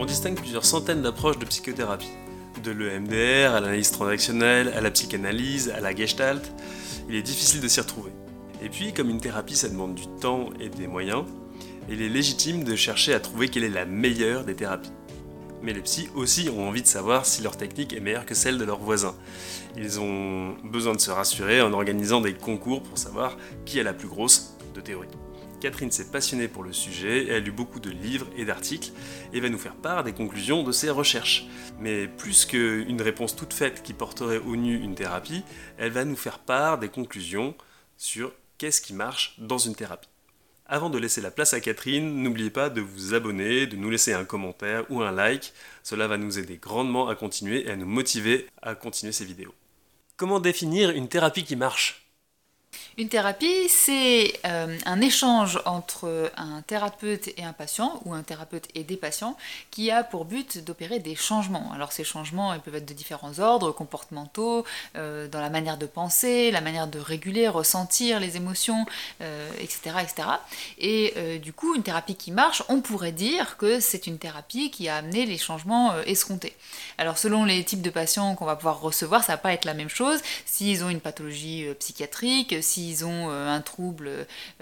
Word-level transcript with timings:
On 0.00 0.04
distingue 0.04 0.36
plusieurs 0.36 0.64
centaines 0.64 1.02
d'approches 1.02 1.40
de 1.40 1.44
psychothérapie. 1.44 2.12
De 2.62 2.70
l'EMDR 2.70 3.52
à 3.52 3.60
l'analyse 3.60 3.90
transactionnelle, 3.90 4.68
à 4.68 4.80
la 4.80 4.92
psychanalyse, 4.92 5.70
à 5.70 5.80
la 5.80 5.92
gestalt, 5.92 6.52
il 7.08 7.16
est 7.16 7.22
difficile 7.22 7.60
de 7.60 7.66
s'y 7.66 7.80
retrouver. 7.80 8.12
Et 8.62 8.68
puis, 8.68 8.92
comme 8.92 9.10
une 9.10 9.20
thérapie, 9.20 9.56
ça 9.56 9.68
demande 9.68 9.96
du 9.96 10.06
temps 10.20 10.50
et 10.60 10.68
des 10.68 10.86
moyens, 10.86 11.24
il 11.88 12.00
est 12.00 12.08
légitime 12.08 12.62
de 12.62 12.76
chercher 12.76 13.12
à 13.12 13.18
trouver 13.18 13.48
quelle 13.48 13.64
est 13.64 13.68
la 13.70 13.86
meilleure 13.86 14.44
des 14.44 14.54
thérapies. 14.54 14.92
Mais 15.62 15.72
les 15.72 15.80
psys 15.80 16.10
aussi 16.14 16.48
ont 16.48 16.68
envie 16.68 16.82
de 16.82 16.86
savoir 16.86 17.26
si 17.26 17.42
leur 17.42 17.56
technique 17.56 17.92
est 17.92 18.00
meilleure 18.00 18.24
que 18.24 18.36
celle 18.36 18.56
de 18.56 18.64
leurs 18.64 18.78
voisins. 18.78 19.16
Ils 19.76 19.98
ont 19.98 20.54
besoin 20.62 20.94
de 20.94 21.00
se 21.00 21.10
rassurer 21.10 21.60
en 21.60 21.72
organisant 21.72 22.20
des 22.20 22.34
concours 22.34 22.84
pour 22.84 22.98
savoir 22.98 23.36
qui 23.64 23.80
a 23.80 23.82
la 23.82 23.94
plus 23.94 24.08
grosse 24.08 24.56
de 24.76 24.80
théorie. 24.80 25.08
Catherine 25.60 25.90
s'est 25.90 26.10
passionnée 26.10 26.46
pour 26.46 26.62
le 26.62 26.72
sujet, 26.72 27.26
elle 27.26 27.34
a 27.34 27.40
lu 27.40 27.50
beaucoup 27.50 27.80
de 27.80 27.90
livres 27.90 28.28
et 28.36 28.44
d'articles 28.44 28.92
et 29.32 29.40
va 29.40 29.48
nous 29.48 29.58
faire 29.58 29.74
part 29.74 30.04
des 30.04 30.12
conclusions 30.12 30.62
de 30.62 30.70
ses 30.70 30.90
recherches. 30.90 31.46
Mais 31.80 32.06
plus 32.06 32.44
qu'une 32.44 33.02
réponse 33.02 33.34
toute 33.34 33.52
faite 33.52 33.82
qui 33.82 33.92
porterait 33.92 34.38
au 34.38 34.54
nu 34.54 34.80
une 34.80 34.94
thérapie, 34.94 35.42
elle 35.76 35.90
va 35.90 36.04
nous 36.04 36.16
faire 36.16 36.38
part 36.38 36.78
des 36.78 36.88
conclusions 36.88 37.56
sur 37.96 38.32
qu'est-ce 38.56 38.80
qui 38.80 38.94
marche 38.94 39.34
dans 39.38 39.58
une 39.58 39.74
thérapie. 39.74 40.08
Avant 40.66 40.90
de 40.90 40.98
laisser 40.98 41.22
la 41.22 41.30
place 41.30 41.54
à 41.54 41.60
Catherine, 41.60 42.22
n'oubliez 42.22 42.50
pas 42.50 42.68
de 42.68 42.82
vous 42.82 43.14
abonner, 43.14 43.66
de 43.66 43.76
nous 43.76 43.90
laisser 43.90 44.12
un 44.12 44.24
commentaire 44.24 44.84
ou 44.90 45.00
un 45.00 45.12
like. 45.12 45.54
Cela 45.82 46.06
va 46.06 46.18
nous 46.18 46.38
aider 46.38 46.58
grandement 46.58 47.08
à 47.08 47.14
continuer 47.14 47.66
et 47.66 47.70
à 47.70 47.76
nous 47.76 47.86
motiver 47.86 48.46
à 48.62 48.74
continuer 48.74 49.12
ces 49.12 49.24
vidéos. 49.24 49.54
Comment 50.16 50.40
définir 50.40 50.90
une 50.90 51.08
thérapie 51.08 51.44
qui 51.44 51.56
marche? 51.56 52.07
Une 52.96 53.08
thérapie, 53.08 53.68
c'est 53.68 54.40
euh, 54.44 54.76
un 54.84 55.00
échange 55.00 55.60
entre 55.66 56.32
un 56.36 56.62
thérapeute 56.62 57.28
et 57.36 57.44
un 57.44 57.52
patient, 57.52 58.00
ou 58.04 58.12
un 58.12 58.24
thérapeute 58.24 58.66
et 58.74 58.82
des 58.82 58.96
patients, 58.96 59.36
qui 59.70 59.92
a 59.92 60.02
pour 60.02 60.24
but 60.24 60.64
d'opérer 60.64 60.98
des 60.98 61.14
changements. 61.14 61.70
Alors 61.72 61.92
ces 61.92 62.02
changements, 62.02 62.52
ils 62.54 62.60
peuvent 62.60 62.74
être 62.74 62.88
de 62.88 62.94
différents 62.94 63.38
ordres, 63.38 63.70
comportementaux, 63.70 64.64
euh, 64.96 65.28
dans 65.28 65.40
la 65.40 65.48
manière 65.48 65.78
de 65.78 65.86
penser, 65.86 66.50
la 66.50 66.60
manière 66.60 66.88
de 66.88 66.98
réguler, 66.98 67.46
ressentir 67.46 68.18
les 68.18 68.36
émotions, 68.36 68.84
etc., 69.60 69.78
euh, 69.86 70.00
etc. 70.00 70.28
Et 70.78 71.38
du 71.38 71.52
coup, 71.52 71.74
une 71.74 71.82
thérapie 71.82 72.16
qui 72.16 72.32
marche, 72.32 72.62
on 72.68 72.80
pourrait 72.80 73.12
dire 73.12 73.56
que 73.58 73.78
c'est 73.80 74.06
une 74.06 74.18
thérapie 74.18 74.70
qui 74.70 74.88
a 74.88 74.96
amené 74.96 75.24
les 75.24 75.38
changements 75.38 75.96
escomptés. 76.00 76.54
Alors 76.98 77.18
selon 77.18 77.44
les 77.44 77.62
types 77.64 77.82
de 77.82 77.90
patients 77.90 78.34
qu'on 78.34 78.44
va 78.44 78.56
pouvoir 78.56 78.80
recevoir, 78.80 79.22
ça 79.22 79.34
va 79.34 79.38
pas 79.38 79.52
être 79.52 79.64
la 79.64 79.74
même 79.74 79.88
chose. 79.88 80.20
S'ils 80.46 80.82
ont 80.84 80.88
une 80.88 81.00
pathologie 81.00 81.66
psychiatrique, 81.78 82.57
s'ils 82.60 83.04
ont 83.04 83.30
euh, 83.30 83.48
un 83.48 83.60
trouble 83.60 84.10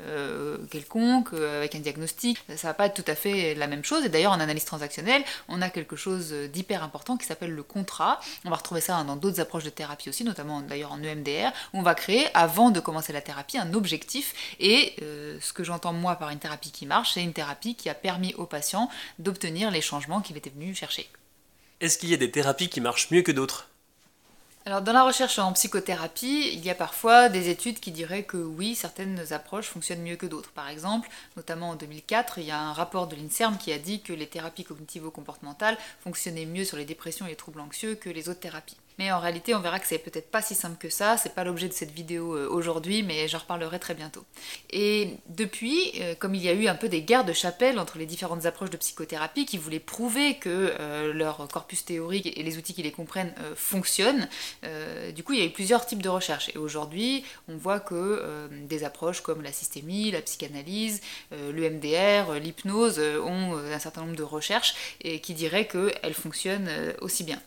euh, 0.01 0.59
quelconque, 0.71 1.33
euh, 1.33 1.59
avec 1.59 1.75
un 1.75 1.81
diagnostic, 1.81 2.39
ça 2.57 2.69
va 2.69 2.75
pas 2.75 2.87
être 2.87 2.95
tout 2.95 3.11
à 3.11 3.15
fait 3.15 3.55
la 3.55 3.67
même 3.67 3.85
chose. 3.85 4.05
Et 4.05 4.09
d'ailleurs, 4.09 4.33
en 4.33 4.41
analyse 4.41 4.65
transactionnelle, 4.65 5.23
on 5.49 5.63
a 5.63 5.71
quelque 5.71 5.97
chose 5.97 6.33
d'hyper 6.33 6.83
important 6.83 7.17
qui 7.17 7.27
s'appelle 7.27 7.53
le 7.53 7.63
contrat. 7.63 8.21
On 8.45 8.51
va 8.51 8.57
retrouver 8.57 8.81
ça 8.81 9.03
dans 9.05 9.17
d'autres 9.17 9.41
approches 9.41 9.65
de 9.65 9.71
thérapie 9.71 10.09
aussi, 10.09 10.25
notamment 10.25 10.61
d'ailleurs 10.61 10.93
en 10.93 11.03
EMDR, 11.03 11.53
où 11.73 11.79
on 11.79 11.83
va 11.83 11.95
créer, 11.95 12.27
avant 12.35 12.71
de 12.71 12.81
commencer 12.81 13.13
la 13.13 13.21
thérapie, 13.21 13.59
un 13.59 13.75
objectif. 13.75 14.35
Et 14.61 14.95
ce 15.01 15.53
que 15.53 15.65
j'entends 15.65 15.93
moi 15.93 16.17
par 16.17 16.31
une 16.31 16.39
thérapie 16.39 16.71
qui 16.71 16.87
marche, 16.87 17.15
c'est 17.15 17.23
une 17.23 17.33
thérapie 17.33 17.75
qui 17.75 17.89
a 17.89 17.95
permis 17.95 18.35
au 18.35 18.47
patient 18.47 18.89
d'obtenir 19.19 19.71
les 19.71 19.81
changements 19.81 20.21
qu'il 20.21 20.37
était 20.37 20.51
venu 20.51 20.75
chercher. 20.75 21.09
Est-ce 21.81 21.99
qu'il 21.99 22.09
y 22.09 22.15
a 22.15 22.19
des 22.19 22.31
thérapies 22.31 22.69
qui 22.69 22.81
marchent 22.81 23.11
mieux 23.11 23.23
que 23.23 23.33
d'autres? 23.33 23.69
Alors 24.67 24.83
dans 24.83 24.93
la 24.93 25.05
recherche 25.05 25.39
en 25.39 25.53
psychothérapie, 25.53 26.51
il 26.53 26.65
y 26.65 26.71
a 26.71 26.75
parfois 26.75 27.29
des 27.29 27.51
études 27.51 27.79
qui 27.79 27.93
diraient 27.93 28.25
que 28.25 28.37
oui, 28.37 28.75
certaines 28.75 29.33
approches 29.33 29.69
fonctionnent 29.69 30.03
mieux 30.03 30.17
que 30.17 30.27
d'autres. 30.27 30.51
Par 30.51 30.69
exemple, 30.69 31.09
notamment 31.37 31.71
en 31.71 31.77
2004, 31.77 32.39
il 32.39 32.47
y 32.47 32.51
a 32.51 32.59
un 32.59 32.73
rapport 32.73 33.07
de 33.07 33.15
l'INSERM 33.15 33.59
qui 33.59 33.73
a 33.73 33.79
dit 33.79 34.03
que 34.03 34.13
les 34.13 34.27
thérapies 34.27 34.65
cognitivo-comportementales 34.65 35.79
fonctionnaient 36.01 36.47
mieux 36.47 36.65
sur 36.65 36.77
les 36.77 36.85
dépressions 36.85 37.27
et 37.27 37.31
les 37.31 37.37
troubles 37.37 37.61
anxieux 37.61 37.95
que 37.95 38.11
les 38.11 38.29
autres 38.29 38.41
thérapies. 38.41 38.77
Mais 38.99 39.13
en 39.13 39.21
réalité, 39.21 39.55
on 39.55 39.61
verra 39.61 39.79
que 39.79 39.87
c'est 39.87 39.99
peut-être 39.99 40.31
pas 40.31 40.41
si 40.41 40.55
simple 40.55 40.79
que 40.79 40.89
ça, 40.89 41.17
c'est 41.17 41.35
pas 41.35 41.45
l'objet 41.45 41.69
de 41.69 41.73
cette 41.73 41.91
vidéo 41.91 42.35
euh, 42.35 42.49
aujourd'hui, 42.49 43.03
mais 43.03 43.29
j'en 43.29 43.39
reparlerai 43.39 43.79
très 43.79 43.95
bientôt. 43.95 44.25
Et 44.71 45.17
depuis, 45.29 45.93
euh, 46.01 46.15
comme 46.15 46.35
il 46.35 46.43
y 46.43 46.49
a 46.49 46.53
eu 46.53 46.67
un 46.67 46.75
peu 46.75 46.89
des 46.89 47.03
guerres 47.03 47.25
de 47.25 47.35
chapelle 47.35 47.79
entre 47.79 47.99
les 47.99 48.07
différentes 48.07 48.47
approches 48.47 48.71
de 48.71 48.77
psychothérapie 48.77 49.45
qui 49.45 49.59
voulaient 49.59 49.81
prouver 49.81 50.37
que 50.37 50.75
euh, 50.81 51.13
leur 51.13 51.47
corpus 51.49 51.85
théorique 51.85 52.39
et 52.39 52.43
les 52.43 52.57
outils 52.57 52.75
qui 52.75 52.83
les 52.83 52.93
comprennent 52.93 53.35
fonctionnent, 53.55 54.29
du 55.15 55.23
coup, 55.23 55.33
il 55.33 55.39
y 55.39 55.43
a 55.43 55.45
eu 55.45 55.51
plusieurs 55.51 55.87
types 55.87 56.03
de 56.03 56.09
recherches. 56.09 56.51
Et 56.55 56.59
aujourd'hui, 56.59 57.25
on 57.49 57.57
voit 57.57 57.81
que 57.81 58.49
des 58.51 58.85
approches 58.85 59.21
comme 59.21 59.43
la 59.43 59.53
systémie, 59.53 60.11
la 60.11 60.23
psychanalyse, 60.23 61.01
le 61.31 61.71
MDR, 61.71 62.41
l'hypnose 62.41 62.99
ont 62.99 63.57
un 63.57 63.79
certain 63.79 64.03
nombre 64.03 64.17
de 64.17 64.23
recherches 64.23 64.75
et 65.01 65.21
qui 65.21 65.35
diraient 65.35 65.67
qu'elles 65.67 66.15
fonctionnent 66.15 66.71
aussi 67.01 67.25
bien. 67.25 67.41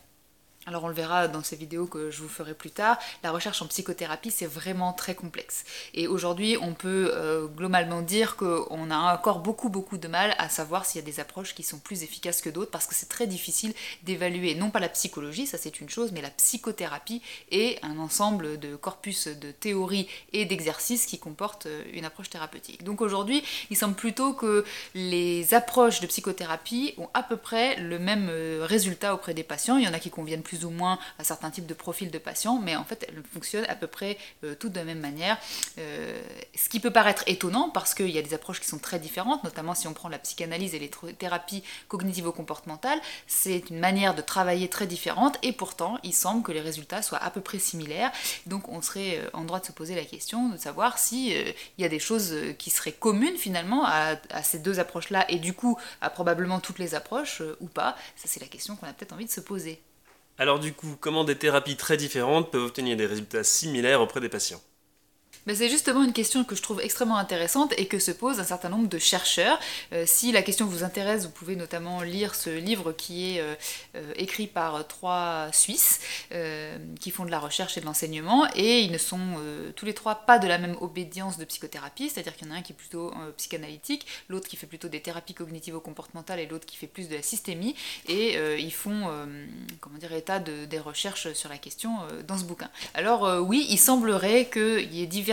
Alors 0.70 0.84
on 0.84 0.88
le 0.88 0.94
verra 0.94 1.26
dans 1.26 1.42
ces 1.42 1.56
vidéos 1.56 1.86
que 1.86 2.12
je 2.12 2.22
vous 2.22 2.28
ferai 2.28 2.54
plus 2.54 2.70
tard, 2.70 2.96
la 3.24 3.32
recherche 3.32 3.60
en 3.60 3.66
psychothérapie 3.66 4.30
c'est 4.30 4.46
vraiment 4.46 4.92
très 4.92 5.16
complexe. 5.16 5.64
Et 5.94 6.06
aujourd'hui 6.06 6.56
on 6.62 6.74
peut 6.74 7.10
euh, 7.12 7.48
globalement 7.48 8.02
dire 8.02 8.36
qu'on 8.36 8.88
a 8.92 9.12
encore 9.12 9.40
beaucoup 9.40 9.68
beaucoup 9.68 9.98
de 9.98 10.06
mal 10.06 10.32
à 10.38 10.48
savoir 10.48 10.84
s'il 10.84 11.00
y 11.00 11.02
a 11.02 11.04
des 11.04 11.18
approches 11.18 11.56
qui 11.56 11.64
sont 11.64 11.80
plus 11.80 12.04
efficaces 12.04 12.40
que 12.40 12.50
d'autres 12.50 12.70
parce 12.70 12.86
que 12.86 12.94
c'est 12.94 13.08
très 13.08 13.26
difficile 13.26 13.74
d'évaluer 14.04 14.54
non 14.54 14.70
pas 14.70 14.78
la 14.78 14.88
psychologie, 14.88 15.44
ça 15.44 15.58
c'est 15.58 15.80
une 15.80 15.88
chose, 15.88 16.12
mais 16.12 16.22
la 16.22 16.30
psychothérapie 16.30 17.20
et 17.50 17.80
un 17.82 17.98
ensemble 17.98 18.60
de 18.60 18.76
corpus 18.76 19.26
de 19.26 19.50
théories 19.50 20.06
et 20.32 20.44
d'exercices 20.44 21.04
qui 21.04 21.18
comportent 21.18 21.66
euh, 21.66 21.82
une 21.92 22.04
approche 22.04 22.30
thérapeutique. 22.30 22.84
Donc 22.84 23.00
aujourd'hui 23.00 23.42
il 23.70 23.76
semble 23.76 23.96
plutôt 23.96 24.34
que 24.34 24.64
les 24.94 25.52
approches 25.52 25.98
de 25.98 26.06
psychothérapie 26.06 26.94
ont 26.96 27.08
à 27.12 27.24
peu 27.24 27.36
près 27.36 27.74
le 27.74 27.98
même 27.98 28.28
euh, 28.30 28.64
résultat 28.64 29.14
auprès 29.14 29.34
des 29.34 29.42
patients, 29.42 29.76
il 29.76 29.84
y 29.84 29.88
en 29.88 29.94
a 29.94 29.98
qui 29.98 30.10
conviennent 30.10 30.42
plus 30.42 30.59
ou 30.64 30.70
moins 30.70 30.98
à 31.18 31.24
certains 31.24 31.50
types 31.50 31.66
de 31.66 31.74
profils 31.74 32.10
de 32.10 32.18
patients, 32.18 32.58
mais 32.58 32.76
en 32.76 32.84
fait 32.84 33.06
elles 33.08 33.22
fonctionnent 33.32 33.66
à 33.68 33.74
peu 33.74 33.86
près 33.86 34.18
euh, 34.44 34.54
toutes 34.54 34.72
de 34.72 34.78
la 34.78 34.84
même 34.84 35.00
manière. 35.00 35.38
Euh, 35.78 36.20
ce 36.54 36.68
qui 36.68 36.80
peut 36.80 36.90
paraître 36.90 37.24
étonnant 37.26 37.70
parce 37.70 37.94
qu'il 37.94 38.10
y 38.10 38.18
a 38.18 38.22
des 38.22 38.34
approches 38.34 38.60
qui 38.60 38.68
sont 38.68 38.78
très 38.78 38.98
différentes, 38.98 39.44
notamment 39.44 39.74
si 39.74 39.88
on 39.88 39.94
prend 39.94 40.08
la 40.08 40.18
psychanalyse 40.18 40.74
et 40.74 40.78
les 40.78 40.90
thérapies 41.18 41.62
cognitivo-comportementales, 41.88 43.00
c'est 43.26 43.70
une 43.70 43.78
manière 43.78 44.14
de 44.14 44.22
travailler 44.22 44.68
très 44.68 44.86
différente 44.86 45.38
et 45.42 45.52
pourtant 45.52 45.98
il 46.02 46.12
semble 46.12 46.42
que 46.42 46.52
les 46.52 46.60
résultats 46.60 47.02
soient 47.02 47.22
à 47.22 47.30
peu 47.30 47.40
près 47.40 47.58
similaires. 47.58 48.12
Donc 48.46 48.68
on 48.68 48.82
serait 48.82 49.18
euh, 49.18 49.30
en 49.32 49.44
droit 49.44 49.60
de 49.60 49.66
se 49.66 49.72
poser 49.72 49.94
la 49.94 50.04
question 50.04 50.48
de 50.48 50.56
savoir 50.56 50.98
si 50.98 51.30
il 51.30 51.82
y 51.82 51.84
a 51.84 51.88
des 51.88 51.98
choses 51.98 52.34
qui 52.58 52.70
seraient 52.70 52.92
communes 52.92 53.36
finalement 53.36 53.84
à, 53.84 54.16
à 54.30 54.42
ces 54.42 54.58
deux 54.58 54.78
approches-là 54.78 55.24
et 55.30 55.38
du 55.38 55.54
coup 55.54 55.78
à 56.00 56.10
probablement 56.10 56.60
toutes 56.60 56.78
les 56.78 56.94
approches 56.94 57.42
ou 57.60 57.66
pas. 57.66 57.96
Ça 58.16 58.24
c'est 58.26 58.40
la 58.40 58.46
question 58.46 58.76
qu'on 58.76 58.86
a 58.86 58.92
peut-être 58.92 59.12
envie 59.12 59.26
de 59.26 59.30
se 59.30 59.40
poser. 59.40 59.80
Alors 60.40 60.58
du 60.58 60.72
coup, 60.72 60.96
comment 60.98 61.22
des 61.22 61.36
thérapies 61.36 61.76
très 61.76 61.96
différentes 61.98 62.50
peuvent 62.50 62.64
obtenir 62.64 62.96
des 62.96 63.06
résultats 63.06 63.44
similaires 63.44 64.00
auprès 64.00 64.20
des 64.20 64.28
patients? 64.28 64.60
C'est 65.46 65.68
justement 65.68 66.04
une 66.04 66.12
question 66.12 66.44
que 66.44 66.54
je 66.54 66.62
trouve 66.62 66.80
extrêmement 66.80 67.16
intéressante 67.16 67.72
et 67.76 67.86
que 67.86 67.98
se 67.98 68.10
pose 68.10 68.40
un 68.40 68.44
certain 68.44 68.68
nombre 68.68 68.88
de 68.88 68.98
chercheurs. 68.98 69.58
Euh, 69.92 70.04
si 70.06 70.32
la 70.32 70.42
question 70.42 70.66
vous 70.66 70.84
intéresse, 70.84 71.24
vous 71.24 71.30
pouvez 71.30 71.56
notamment 71.56 72.02
lire 72.02 72.34
ce 72.34 72.50
livre 72.50 72.92
qui 72.92 73.36
est 73.36 73.40
euh, 73.40 73.54
euh, 73.96 74.12
écrit 74.16 74.46
par 74.46 74.86
trois 74.86 75.48
Suisses 75.52 76.00
qui 77.00 77.10
font 77.10 77.24
de 77.24 77.30
la 77.30 77.38
recherche 77.38 77.76
et 77.76 77.80
de 77.80 77.86
l'enseignement 77.86 78.46
et 78.54 78.80
ils 78.80 78.92
ne 78.92 78.98
sont 78.98 79.18
tous 79.76 79.84
les 79.84 79.94
trois 79.94 80.14
pas 80.14 80.38
de 80.38 80.46
la 80.46 80.58
même 80.58 80.76
obédience 80.80 81.38
de 81.38 81.44
psychothérapie, 81.44 82.10
c'est-à-dire 82.10 82.36
qu'il 82.36 82.46
y 82.46 82.50
en 82.50 82.54
a 82.54 82.58
un 82.58 82.62
qui 82.62 82.72
est 82.72 82.76
plutôt 82.76 83.12
psychanalytique, 83.36 84.06
l'autre 84.28 84.48
qui 84.48 84.56
fait 84.56 84.66
plutôt 84.66 84.88
des 84.88 85.00
thérapies 85.00 85.34
cognitivo-comportementales 85.34 86.40
et 86.40 86.46
l'autre 86.46 86.66
qui 86.66 86.76
fait 86.76 86.86
plus 86.86 87.08
de 87.08 87.16
la 87.16 87.22
systémie 87.22 87.74
et 88.08 88.36
ils 88.58 88.72
font 88.72 89.10
comment 89.80 89.98
dire 89.98 90.12
état 90.12 90.38
de, 90.38 90.64
des 90.66 90.78
recherches 90.78 91.32
sur 91.32 91.48
la 91.48 91.58
question 91.58 91.96
dans 92.26 92.38
ce 92.38 92.44
bouquin. 92.44 92.70
Alors 92.94 93.40
oui, 93.42 93.66
il 93.70 93.78
semblerait 93.78 94.48
qu'il 94.50 94.92
y 94.92 95.02
ait 95.02 95.06
divers 95.06 95.29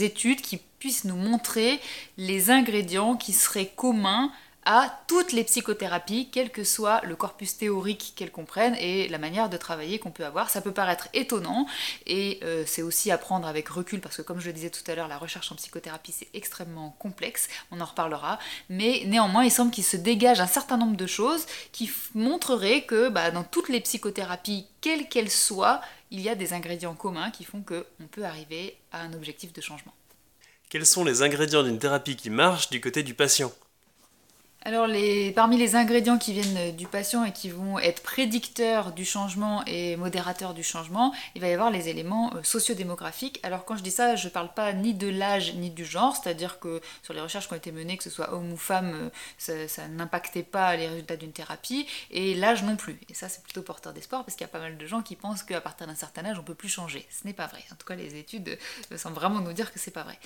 études 0.00 0.40
qui 0.40 0.58
puissent 0.78 1.04
nous 1.04 1.16
montrer 1.16 1.80
les 2.16 2.50
ingrédients 2.50 3.16
qui 3.16 3.32
seraient 3.32 3.72
communs 3.74 4.30
à 4.70 5.00
toutes 5.06 5.32
les 5.32 5.44
psychothérapies, 5.44 6.28
quel 6.30 6.50
que 6.50 6.62
soit 6.62 7.00
le 7.02 7.16
corpus 7.16 7.56
théorique 7.56 8.12
qu'elles 8.14 8.30
comprennent 8.30 8.74
et 8.74 9.08
la 9.08 9.16
manière 9.16 9.48
de 9.48 9.56
travailler 9.56 9.98
qu'on 9.98 10.10
peut 10.10 10.26
avoir. 10.26 10.50
Ça 10.50 10.60
peut 10.60 10.72
paraître 10.72 11.08
étonnant 11.14 11.66
et 12.06 12.38
euh, 12.42 12.64
c'est 12.66 12.82
aussi 12.82 13.10
à 13.10 13.16
prendre 13.16 13.48
avec 13.48 13.66
recul 13.70 14.02
parce 14.02 14.18
que 14.18 14.22
comme 14.22 14.40
je 14.40 14.46
le 14.46 14.52
disais 14.52 14.68
tout 14.68 14.82
à 14.86 14.94
l'heure, 14.94 15.08
la 15.08 15.16
recherche 15.16 15.50
en 15.50 15.54
psychothérapie 15.54 16.12
c'est 16.12 16.28
extrêmement 16.34 16.94
complexe, 16.98 17.48
on 17.70 17.80
en 17.80 17.86
reparlera, 17.86 18.38
mais 18.68 19.04
néanmoins 19.06 19.42
il 19.42 19.50
semble 19.50 19.70
qu'il 19.70 19.84
se 19.84 19.96
dégage 19.96 20.38
un 20.38 20.46
certain 20.46 20.76
nombre 20.76 20.98
de 20.98 21.06
choses 21.06 21.46
qui 21.72 21.90
montreraient 22.12 22.82
que 22.82 23.08
bah, 23.08 23.30
dans 23.30 23.44
toutes 23.44 23.70
les 23.70 23.80
psychothérapies, 23.80 24.66
quelles 24.82 25.08
qu'elles 25.08 25.30
soient, 25.30 25.80
il 26.10 26.20
y 26.20 26.28
a 26.28 26.34
des 26.34 26.52
ingrédients 26.52 26.94
communs 26.94 27.30
qui 27.30 27.44
font 27.44 27.62
qu'on 27.62 28.06
peut 28.10 28.24
arriver 28.26 28.76
à 28.92 29.00
un 29.00 29.14
objectif 29.14 29.54
de 29.54 29.62
changement. 29.62 29.94
Quels 30.68 30.84
sont 30.84 31.04
les 31.04 31.22
ingrédients 31.22 31.62
d'une 31.62 31.78
thérapie 31.78 32.16
qui 32.16 32.28
marche 32.28 32.68
du 32.68 32.82
côté 32.82 33.02
du 33.02 33.14
patient? 33.14 33.50
Alors 34.62 34.88
parmi 35.36 35.56
les 35.56 35.76
ingrédients 35.76 36.18
qui 36.18 36.32
viennent 36.32 36.74
du 36.76 36.86
patient 36.86 37.24
et 37.24 37.32
qui 37.32 37.48
vont 37.48 37.78
être 37.78 38.02
prédicteurs 38.02 38.92
du 38.92 39.04
changement 39.04 39.64
et 39.66 39.96
modérateurs 39.96 40.52
du 40.52 40.64
changement, 40.64 41.14
il 41.34 41.40
va 41.40 41.48
y 41.48 41.52
avoir 41.52 41.70
les 41.70 41.88
éléments 41.88 42.34
euh, 42.34 42.42
sociodémographiques. 42.42 43.38
Alors 43.44 43.64
quand 43.64 43.76
je 43.76 43.82
dis 43.82 43.92
ça, 43.92 44.16
je 44.16 44.26
ne 44.26 44.32
parle 44.32 44.52
pas 44.52 44.72
ni 44.72 44.94
de 44.94 45.08
l'âge 45.08 45.54
ni 45.54 45.70
du 45.70 45.84
genre, 45.84 46.16
c'est-à-dire 46.16 46.58
que 46.58 46.80
sur 47.02 47.14
les 47.14 47.20
recherches 47.20 47.46
qui 47.46 47.54
ont 47.54 47.56
été 47.56 47.70
menées, 47.70 47.96
que 47.96 48.02
ce 48.02 48.10
soit 48.10 48.32
homme 48.32 48.52
ou 48.52 48.56
femme, 48.56 49.10
euh, 49.48 49.68
ça, 49.68 49.88
n'impactait 49.88 50.42
pas 50.42 50.76
les 50.76 50.88
résultats 50.88 51.16
d'une 51.16 51.32
thérapie, 51.32 51.86
et 52.10 52.34
l'âge 52.34 52.64
non 52.64 52.76
plus. 52.76 52.98
Et 53.08 53.14
ça 53.14 53.28
c'est 53.28 53.42
plutôt 53.42 53.62
porteur 53.62 53.92
d'espoir 53.92 54.24
parce 54.24 54.36
qu'il 54.36 54.44
y 54.44 54.50
a 54.50 54.52
pas 54.52 54.60
mal 54.60 54.76
de 54.76 54.86
gens 54.86 55.02
qui 55.02 55.14
pensent 55.14 55.44
qu'à 55.44 55.60
partir 55.60 55.86
d'un 55.86 55.94
certain 55.94 56.24
âge 56.24 56.38
on 56.38 56.42
peut 56.42 56.54
plus 56.54 56.68
changer. 56.68 57.06
Ce 57.10 57.26
n'est 57.26 57.32
pas 57.32 57.46
vrai. 57.46 57.62
En 57.72 57.76
tout 57.76 57.86
cas 57.86 57.94
les 57.94 58.16
études 58.16 58.58
euh, 58.90 58.98
semblent 58.98 59.14
vraiment 59.14 59.40
nous 59.40 59.52
dire 59.52 59.72
que 59.72 59.78
c'est 59.78 59.92
pas 59.92 60.02
vrai. 60.02 60.18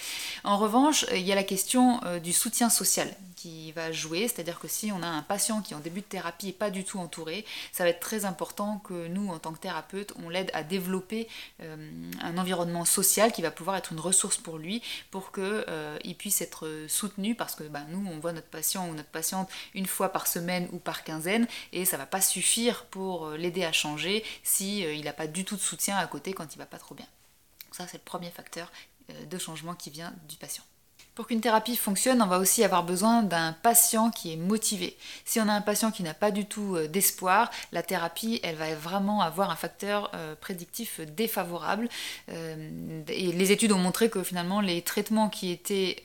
En 0.42 0.56
revanche, 0.56 1.04
il 1.12 1.20
y 1.22 1.32
a 1.32 1.34
la 1.34 1.44
question 1.44 2.00
du 2.22 2.32
soutien 2.32 2.70
social 2.70 3.08
qui 3.42 3.72
va 3.72 3.90
jouer 3.90 4.28
c'est-à-dire 4.28 4.60
que 4.60 4.68
si 4.68 4.92
on 4.92 5.02
a 5.02 5.06
un 5.06 5.22
patient 5.22 5.62
qui 5.62 5.74
en 5.74 5.80
début 5.80 6.00
de 6.00 6.06
thérapie 6.06 6.46
n'est 6.46 6.52
pas 6.52 6.70
du 6.70 6.84
tout 6.84 7.00
entouré, 7.00 7.44
ça 7.72 7.82
va 7.82 7.90
être 7.90 7.98
très 7.98 8.24
important 8.24 8.78
que 8.78 9.08
nous, 9.08 9.30
en 9.30 9.38
tant 9.40 9.52
que 9.52 9.58
thérapeute, 9.58 10.12
on 10.22 10.28
l'aide 10.28 10.50
à 10.54 10.62
développer 10.62 11.28
euh, 11.60 11.76
un 12.20 12.38
environnement 12.38 12.84
social 12.84 13.32
qui 13.32 13.42
va 13.42 13.50
pouvoir 13.50 13.76
être 13.76 13.92
une 13.92 13.98
ressource 13.98 14.36
pour 14.36 14.58
lui, 14.58 14.80
pour 15.10 15.32
qu'il 15.32 15.42
euh, 15.44 15.98
puisse 16.16 16.40
être 16.40 16.86
soutenu, 16.86 17.34
parce 17.34 17.56
que 17.56 17.64
ben, 17.64 17.84
nous, 17.88 18.06
on 18.08 18.20
voit 18.20 18.32
notre 18.32 18.46
patient 18.46 18.88
ou 18.88 18.94
notre 18.94 19.08
patiente 19.08 19.50
une 19.74 19.86
fois 19.86 20.10
par 20.10 20.28
semaine 20.28 20.68
ou 20.72 20.78
par 20.78 21.02
quinzaine, 21.02 21.48
et 21.72 21.84
ça 21.84 21.96
va 21.96 22.06
pas 22.06 22.20
suffire 22.20 22.84
pour 22.86 23.26
euh, 23.26 23.36
l'aider 23.36 23.64
à 23.64 23.72
changer 23.72 24.24
si 24.44 24.84
n'a 25.02 25.12
pas 25.12 25.26
du 25.26 25.44
tout 25.44 25.56
de 25.56 25.60
soutien 25.60 25.96
à 25.96 26.06
côté 26.06 26.32
quand 26.32 26.54
il 26.54 26.58
va 26.58 26.66
pas 26.66 26.78
trop 26.78 26.94
bien. 26.94 27.06
ça, 27.72 27.88
c'est 27.88 27.96
le 27.96 28.04
premier 28.04 28.30
facteur 28.30 28.70
de 29.08 29.38
changement 29.38 29.74
qui 29.74 29.90
vient 29.90 30.14
du 30.28 30.36
patient. 30.36 30.62
Pour 31.14 31.26
qu'une 31.26 31.42
thérapie 31.42 31.76
fonctionne, 31.76 32.22
on 32.22 32.26
va 32.26 32.38
aussi 32.38 32.64
avoir 32.64 32.84
besoin 32.84 33.22
d'un 33.22 33.52
patient 33.52 34.10
qui 34.10 34.32
est 34.32 34.36
motivé. 34.36 34.96
Si 35.26 35.40
on 35.40 35.48
a 35.48 35.52
un 35.52 35.60
patient 35.60 35.90
qui 35.90 36.02
n'a 36.02 36.14
pas 36.14 36.30
du 36.30 36.46
tout 36.46 36.74
euh, 36.74 36.88
d'espoir, 36.88 37.50
la 37.70 37.82
thérapie, 37.82 38.40
elle 38.42 38.56
va 38.56 38.74
vraiment 38.74 39.20
avoir 39.20 39.50
un 39.50 39.56
facteur 39.56 40.10
euh, 40.14 40.34
prédictif 40.34 41.00
défavorable. 41.00 41.90
Euh, 42.30 43.02
et 43.08 43.30
les 43.30 43.52
études 43.52 43.72
ont 43.72 43.78
montré 43.78 44.08
que 44.08 44.22
finalement, 44.22 44.62
les 44.62 44.80
traitements 44.80 45.28
qui 45.28 45.50
étaient 45.50 46.02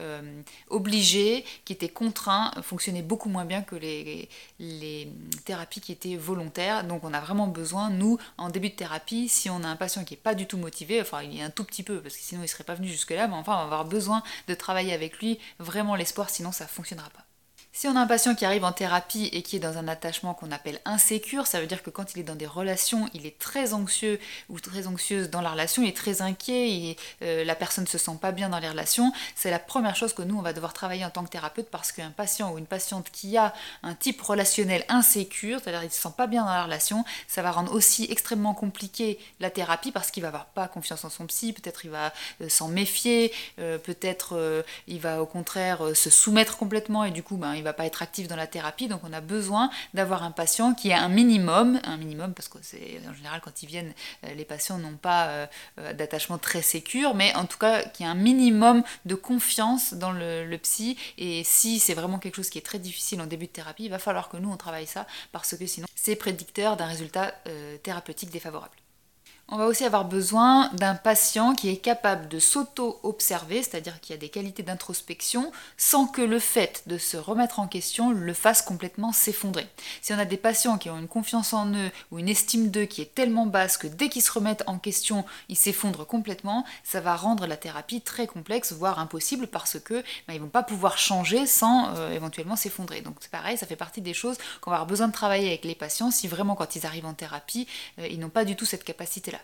obligés, 0.70 1.46
qui 1.64 1.72
étaient 1.72 1.88
contraints, 1.88 2.52
fonctionnaient 2.62 3.02
beaucoup 3.02 3.30
moins 3.30 3.46
bien 3.46 3.62
que 3.62 3.76
les, 3.76 4.28
thérapies 5.46 5.80
qui 5.80 5.94
étaient 5.94 6.18
volontaires. 6.18 6.84
Donc 6.84 7.06
on 7.06 7.14
a 7.14 7.22
vraiment 7.22 7.48
besoin, 7.48 7.90
nous, 7.90 8.18
en 8.38 8.50
début 8.50 8.70
de 8.70 8.76
thérapie, 8.76 9.30
si 9.30 9.50
on 9.50 9.64
a 9.64 9.68
un 9.68 9.76
patient 9.78 10.04
qui 10.04 10.16
n'est 10.16 10.20
pas 10.20 10.36
du 10.36 10.48
tout 10.48 10.58
motivé, 10.58 11.00
enfin 11.00 11.22
il 11.24 11.34
y 11.34 11.42
a 11.42 11.46
un 11.46 11.50
tout 11.50 11.64
petit 11.64 11.84
peu, 11.84 12.02
parce 12.02 12.16
que 12.16 12.22
sinon 12.22 12.42
il 12.42 12.44
ne 12.44 12.50
serait 12.50 12.66
pas 12.66 12.76
venu 12.76 12.90
jusque-là, 12.90 13.28
mais 13.28 13.36
enfin 13.36 13.54
on 13.54 13.58
va 13.58 13.64
avoir 13.64 13.86
besoin 13.86 14.22
de 14.48 14.54
travailler 14.54 14.97
avec 14.98 15.20
lui 15.20 15.40
vraiment 15.60 15.96
l'espoir, 15.96 16.30
sinon 16.30 16.52
ça 16.52 16.66
ne 16.66 16.70
fonctionnera 16.70 17.10
pas. 17.12 17.27
Si 17.78 17.88
on 17.88 17.96
a 17.96 18.00
un 18.00 18.08
patient 18.08 18.34
qui 18.34 18.44
arrive 18.44 18.64
en 18.64 18.72
thérapie 18.72 19.30
et 19.34 19.44
qui 19.44 19.58
est 19.58 19.60
dans 19.60 19.78
un 19.78 19.88
attachement 19.88 20.34
qu'on 20.34 20.52
appelle 20.52 20.82
insécure, 20.84 21.46
ça 21.46 21.62
veut 21.62 21.68
dire 21.68 21.84
que 21.84 21.92
quand 21.92 22.16
il 22.16 22.22
est 22.22 22.24
dans 22.24 22.34
des 22.34 22.48
relations, 22.48 23.08
il 23.14 23.28
est 23.28 23.38
très 23.38 23.76
anxieux 23.76 24.20
ou 24.50 24.60
très 24.60 24.88
anxieuse 24.88 25.30
dans 25.30 25.42
la 25.42 25.52
relation, 25.52 25.84
il 25.84 25.90
est 25.90 25.96
très 25.96 26.24
inquiet, 26.24 26.72
et 26.72 26.98
euh, 27.22 27.44
la 27.44 27.54
personne 27.54 27.84
ne 27.84 27.88
se 27.88 28.00
sent 28.00 28.18
pas 28.20 28.32
bien 28.32 28.50
dans 28.50 28.58
les 28.58 28.68
relations, 28.68 29.14
c'est 29.36 29.52
la 29.52 29.60
première 29.60 29.96
chose 29.96 30.14
que 30.14 30.24
nous, 30.24 30.36
on 30.36 30.42
va 30.42 30.54
devoir 30.54 30.74
travailler 30.74 31.06
en 31.06 31.12
tant 31.12 31.24
que 31.24 31.30
thérapeute 31.30 31.70
parce 31.70 31.92
qu'un 31.92 32.10
patient 32.10 32.52
ou 32.52 32.58
une 32.58 32.66
patiente 32.66 33.12
qui 33.12 33.38
a 33.38 33.54
un 33.84 33.94
type 33.94 34.20
relationnel 34.24 34.84
insécure, 34.90 35.60
c'est-à-dire 35.62 35.84
il 35.84 35.90
ne 35.90 35.92
se 35.92 36.02
sent 36.02 36.16
pas 36.18 36.26
bien 36.26 36.46
dans 36.46 36.54
la 36.56 36.64
relation, 36.64 37.06
ça 37.28 37.44
va 37.44 37.52
rendre 37.52 37.72
aussi 37.74 38.08
extrêmement 38.10 38.56
compliqué 38.56 39.20
la 39.40 39.52
thérapie 39.52 39.92
parce 39.92 40.10
qu'il 40.10 40.24
va 40.24 40.30
avoir 40.30 40.48
pas 40.48 40.68
confiance 40.68 41.06
en 41.06 41.12
son 41.12 41.28
psy, 41.28 41.54
peut-être 41.54 41.86
il 41.86 41.92
va 41.92 42.12
euh, 42.42 42.50
s'en 42.50 42.70
méfier, 42.70 43.32
euh, 43.60 43.78
peut-être 43.78 44.66
il 44.88 45.00
va 45.00 45.22
au 45.22 45.28
contraire 45.28 45.96
se 45.96 46.10
soumettre 46.10 46.58
complètement 46.58 47.04
et 47.04 47.12
du 47.12 47.22
coup 47.22 47.38
ben, 47.38 47.54
il 47.54 47.67
va 47.67 47.67
pas 47.74 47.86
être 47.86 48.02
actif 48.02 48.28
dans 48.28 48.36
la 48.36 48.48
thérapie, 48.48 48.88
donc 48.88 49.02
on 49.04 49.14
a 49.14 49.22
besoin 49.22 49.70
d'avoir 49.94 50.24
un 50.24 50.32
patient 50.32 50.74
qui 50.74 50.92
a 50.92 51.02
un 51.02 51.10
minimum, 51.10 51.80
un 51.84 51.98
minimum 51.98 52.34
parce 52.34 52.48
que 52.48 52.58
c'est 52.62 53.00
en 53.10 53.14
général 53.14 53.42
quand 53.44 53.64
ils 53.64 53.68
viennent, 53.68 53.94
euh, 54.26 54.34
les 54.34 54.46
patients 54.46 54.78
n'ont 54.78 54.98
pas 54.98 55.28
euh, 55.28 55.48
euh, 55.80 55.94
d'attachement 55.94 56.38
très 56.38 56.62
sécure, 56.62 57.16
mais 57.16 57.34
en 57.36 57.46
tout 57.46 57.58
cas 57.58 57.84
qui 57.84 58.04
a 58.04 58.10
un 58.10 58.16
minimum 58.16 58.84
de 59.06 59.16
confiance 59.16 59.94
dans 59.94 60.12
le, 60.12 60.58
psy. 60.58 60.98
Et 61.20 61.44
si 61.44 61.78
c'est 61.78 61.94
vraiment 61.94 62.18
quelque 62.18 62.36
chose 62.36 62.50
qui 62.50 62.58
est 62.58 62.66
très 62.66 62.80
difficile 62.80 63.22
en 63.22 63.28
début 63.28 63.46
de 63.46 63.52
thérapie, 63.52 63.86
il 63.86 63.92
va 63.92 64.00
falloir 64.00 64.28
que 64.28 64.38
nous 64.38 64.52
on 64.52 64.58
travaille 64.58 64.88
ça 64.88 65.06
parce 65.32 65.56
que 65.56 65.66
sinon 65.68 65.88
c'est 65.96 66.16
prédicteur 66.16 66.78
d'un 66.78 66.88
résultat 66.88 67.36
thérapeutique 67.84 68.32
défavorable. 68.32 68.76
On 69.50 69.56
va 69.56 69.68
aussi 69.68 69.86
avoir 69.86 70.04
besoin 70.04 70.70
d'un 70.74 70.96
patient 70.96 71.56
qui 71.56 71.70
est 71.70 71.78
capable 71.78 72.28
de 72.28 72.38
s'auto-observer, 72.38 73.64
c'est-à-dire 73.64 74.02
qui 74.02 74.12
a 74.12 74.18
des 74.18 74.28
qualités 74.28 74.62
d'introspection, 74.62 75.54
sans 75.78 76.06
que 76.06 76.22
le 76.22 76.38
fait 76.40 76.84
de 76.86 76.98
se 76.98 77.16
remettre 77.16 77.62
en 77.62 77.68
question 77.68 78.12
le 78.12 78.34
fasse 78.34 78.62
complètement 78.62 79.14
s'effondrer. 79.14 79.66
Si 80.02 80.12
on 80.12 80.20
a 80.20 80.26
des 80.26 80.36
patients 80.36 80.78
qui 80.78 80.90
ont 80.90 80.98
une 80.98 81.08
confiance 81.08 81.54
en 81.54 81.74
eux 81.74 81.92
ou 82.12 82.20
une 82.20 82.28
estime 82.28 82.72
d'eux 82.72 82.84
qui 82.84 83.02
est 83.02 83.16
tellement 83.16 83.46
basse 83.46 83.78
que 83.78 83.88
dès 83.88 84.10
qu'ils 84.10 84.22
se 84.22 84.34
remettent 84.34 84.66
en 84.68 84.80
question, 84.80 85.24
ils 85.48 85.56
s'effondrent 85.56 86.06
complètement, 86.06 86.66
ça 86.84 87.00
va 87.00 87.16
rendre 87.16 87.48
la 87.48 87.56
thérapie 87.56 88.02
très 88.02 88.28
complexe, 88.28 88.74
voire 88.74 89.00
impossible, 89.00 89.48
parce 89.48 89.80
que 89.80 90.04
ben, 90.28 90.34
ils 90.34 90.42
vont 90.42 90.48
pas 90.50 90.64
pouvoir 90.64 90.98
changer 90.98 91.48
sans 91.48 91.96
euh, 91.96 92.12
éventuellement 92.12 92.58
s'effondrer. 92.58 93.00
Donc 93.00 93.16
c'est 93.22 93.32
pareil, 93.32 93.58
ça 93.58 93.66
fait 93.66 93.78
partie 93.78 94.02
des 94.02 94.14
choses 94.14 94.38
qu'on 94.60 94.72
va 94.72 94.76
avoir 94.76 94.88
besoin 94.88 95.08
de 95.08 95.14
travailler 95.14 95.48
avec 95.48 95.64
les 95.64 95.76
patients 95.76 96.12
si 96.12 96.28
vraiment 96.28 96.56
quand 96.56 96.76
ils 96.76 96.86
arrivent 96.86 97.06
en 97.06 97.14
thérapie, 97.14 97.66
euh, 98.00 98.08
ils 98.08 98.20
n'ont 98.20 98.28
pas 98.28 98.44
du 98.44 98.58
tout 98.58 98.66
cette 98.66 98.84
capacité-là. 98.84 99.37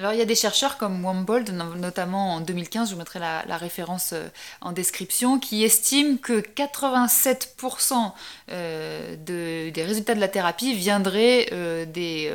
Alors 0.00 0.14
il 0.14 0.18
y 0.18 0.22
a 0.22 0.26
des 0.26 0.34
chercheurs 0.34 0.78
comme 0.78 1.04
Wambold, 1.04 1.50
notamment 1.76 2.36
en 2.36 2.40
2015, 2.40 2.88
je 2.88 2.94
vous 2.94 2.98
mettrai 2.98 3.18
la, 3.18 3.56
référence 3.58 4.12
euh, 4.14 4.28
en 4.62 4.72
description, 4.72 5.38
qui 5.38 5.62
estiment 5.62 6.16
que 6.16 6.40
87% 6.40 8.12
euh, 8.50 9.16
des 9.18 9.84
résultats 9.84 10.14
de 10.14 10.20
la 10.20 10.28
thérapie 10.28 10.74
viendraient 10.74 11.48
euh, 11.52 11.84
des 11.84 12.32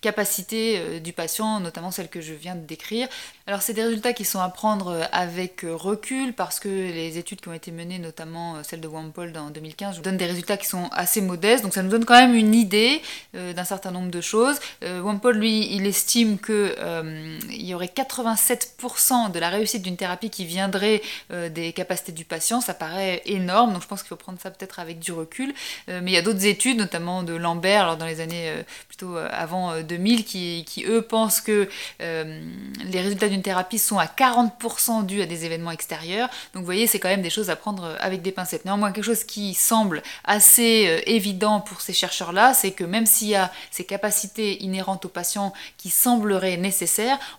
capacités 0.00 1.00
du 1.00 1.12
patient, 1.12 1.60
notamment 1.60 1.90
celles 1.90 2.08
que 2.08 2.20
je 2.20 2.34
viens 2.34 2.54
de 2.54 2.64
décrire. 2.64 3.08
Alors 3.46 3.62
c'est 3.62 3.72
des 3.72 3.82
résultats 3.82 4.12
qui 4.12 4.24
sont 4.24 4.40
à 4.40 4.48
prendre 4.48 5.08
avec 5.10 5.64
recul 5.68 6.34
parce 6.34 6.60
que 6.60 6.68
les 6.68 7.18
études 7.18 7.40
qui 7.40 7.48
ont 7.48 7.54
été 7.54 7.72
menées, 7.72 7.98
notamment 7.98 8.62
celle 8.62 8.80
de 8.80 8.88
Wampold 8.88 9.36
en 9.36 9.50
2015, 9.50 10.02
donnent 10.02 10.18
des 10.18 10.26
résultats 10.26 10.56
qui 10.56 10.66
sont 10.66 10.88
assez 10.92 11.20
modestes, 11.20 11.64
donc 11.64 11.74
ça 11.74 11.82
nous 11.82 11.90
donne 11.90 12.04
quand 12.04 12.14
même 12.14 12.34
une 12.34 12.54
idée 12.54 13.00
d'un 13.32 13.64
certain 13.64 13.90
nombre 13.90 14.10
de 14.10 14.20
choses. 14.20 14.58
Wampold, 14.82 15.38
lui, 15.40 15.74
il 15.74 15.86
estime 15.86 16.38
que 16.38 16.97
euh, 17.04 17.38
il 17.50 17.66
y 17.66 17.74
aurait 17.74 17.86
87% 17.94 19.30
de 19.30 19.38
la 19.38 19.48
réussite 19.48 19.82
d'une 19.82 19.96
thérapie 19.96 20.30
qui 20.30 20.44
viendrait 20.44 21.02
euh, 21.32 21.48
des 21.48 21.72
capacités 21.72 22.12
du 22.12 22.24
patient. 22.24 22.60
Ça 22.60 22.74
paraît 22.74 23.22
énorme, 23.26 23.72
donc 23.72 23.82
je 23.82 23.88
pense 23.88 24.02
qu'il 24.02 24.08
faut 24.08 24.16
prendre 24.16 24.38
ça 24.40 24.50
peut-être 24.50 24.78
avec 24.78 24.98
du 24.98 25.12
recul. 25.12 25.54
Euh, 25.88 26.00
mais 26.02 26.12
il 26.12 26.14
y 26.14 26.18
a 26.18 26.22
d'autres 26.22 26.46
études, 26.46 26.78
notamment 26.78 27.22
de 27.22 27.34
Lambert, 27.34 27.82
alors 27.82 27.96
dans 27.96 28.06
les 28.06 28.20
années 28.20 28.52
plutôt 28.88 29.16
avant 29.16 29.80
2000, 29.80 30.24
qui, 30.24 30.64
qui, 30.66 30.84
eux 30.84 31.02
pensent 31.02 31.40
que 31.40 31.68
les 32.00 33.00
résultats 33.00 33.28
d'une 33.28 33.42
thérapie 33.42 33.78
sont 33.78 33.98
à 33.98 34.06
40% 34.06 35.06
dus 35.06 35.22
à 35.22 35.26
des 35.26 35.44
événements 35.44 35.70
extérieurs. 35.70 36.28
Donc 36.52 36.62
vous 36.62 36.66
voyez, 36.66 36.86
c'est 36.86 36.98
quand 36.98 37.08
même 37.08 37.22
des 37.22 37.30
choses 37.30 37.50
à 37.50 37.56
prendre 37.56 37.96
avec 38.00 38.22
des 38.22 38.32
pincettes. 38.32 38.64
Néanmoins, 38.64 38.92
quelque 38.92 39.04
chose 39.04 39.24
qui 39.24 39.54
semble 39.54 40.02
assez 40.24 41.02
évident 41.06 41.60
pour 41.60 41.80
ces 41.80 41.92
chercheurs-là, 41.92 42.54
c'est 42.54 42.72
que 42.72 42.84
même 42.84 43.06
s'il 43.06 43.28
y 43.28 43.34
a 43.34 43.52
ces 43.70 43.84
capacités 43.84 44.62
inhérentes 44.62 45.04
au 45.04 45.08
patient 45.08 45.52
qui 45.76 45.90
sembleraient 45.90 46.56
nécessaires, 46.56 46.87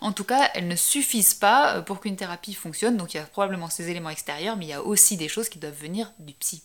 en 0.00 0.12
tout 0.12 0.24
cas, 0.24 0.50
elles 0.54 0.68
ne 0.68 0.76
suffisent 0.76 1.34
pas 1.34 1.76
euh, 1.76 1.82
pour 1.82 2.00
qu'une 2.00 2.16
thérapie 2.16 2.54
fonctionne. 2.54 2.96
Donc 2.96 3.14
il 3.14 3.18
y 3.18 3.20
a 3.20 3.24
probablement 3.24 3.68
ces 3.68 3.88
éléments 3.88 4.10
extérieurs, 4.10 4.56
mais 4.56 4.66
il 4.66 4.70
y 4.70 4.74
a 4.74 4.82
aussi 4.82 5.16
des 5.16 5.28
choses 5.28 5.48
qui 5.48 5.58
doivent 5.58 5.80
venir 5.80 6.12
du 6.18 6.34
psy. 6.34 6.62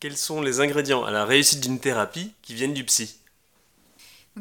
Quels 0.00 0.16
sont 0.16 0.40
les 0.40 0.60
ingrédients 0.60 1.04
à 1.04 1.10
la 1.10 1.24
réussite 1.24 1.60
d'une 1.60 1.78
thérapie 1.78 2.32
qui 2.42 2.54
viennent 2.54 2.74
du 2.74 2.84
psy? 2.84 3.21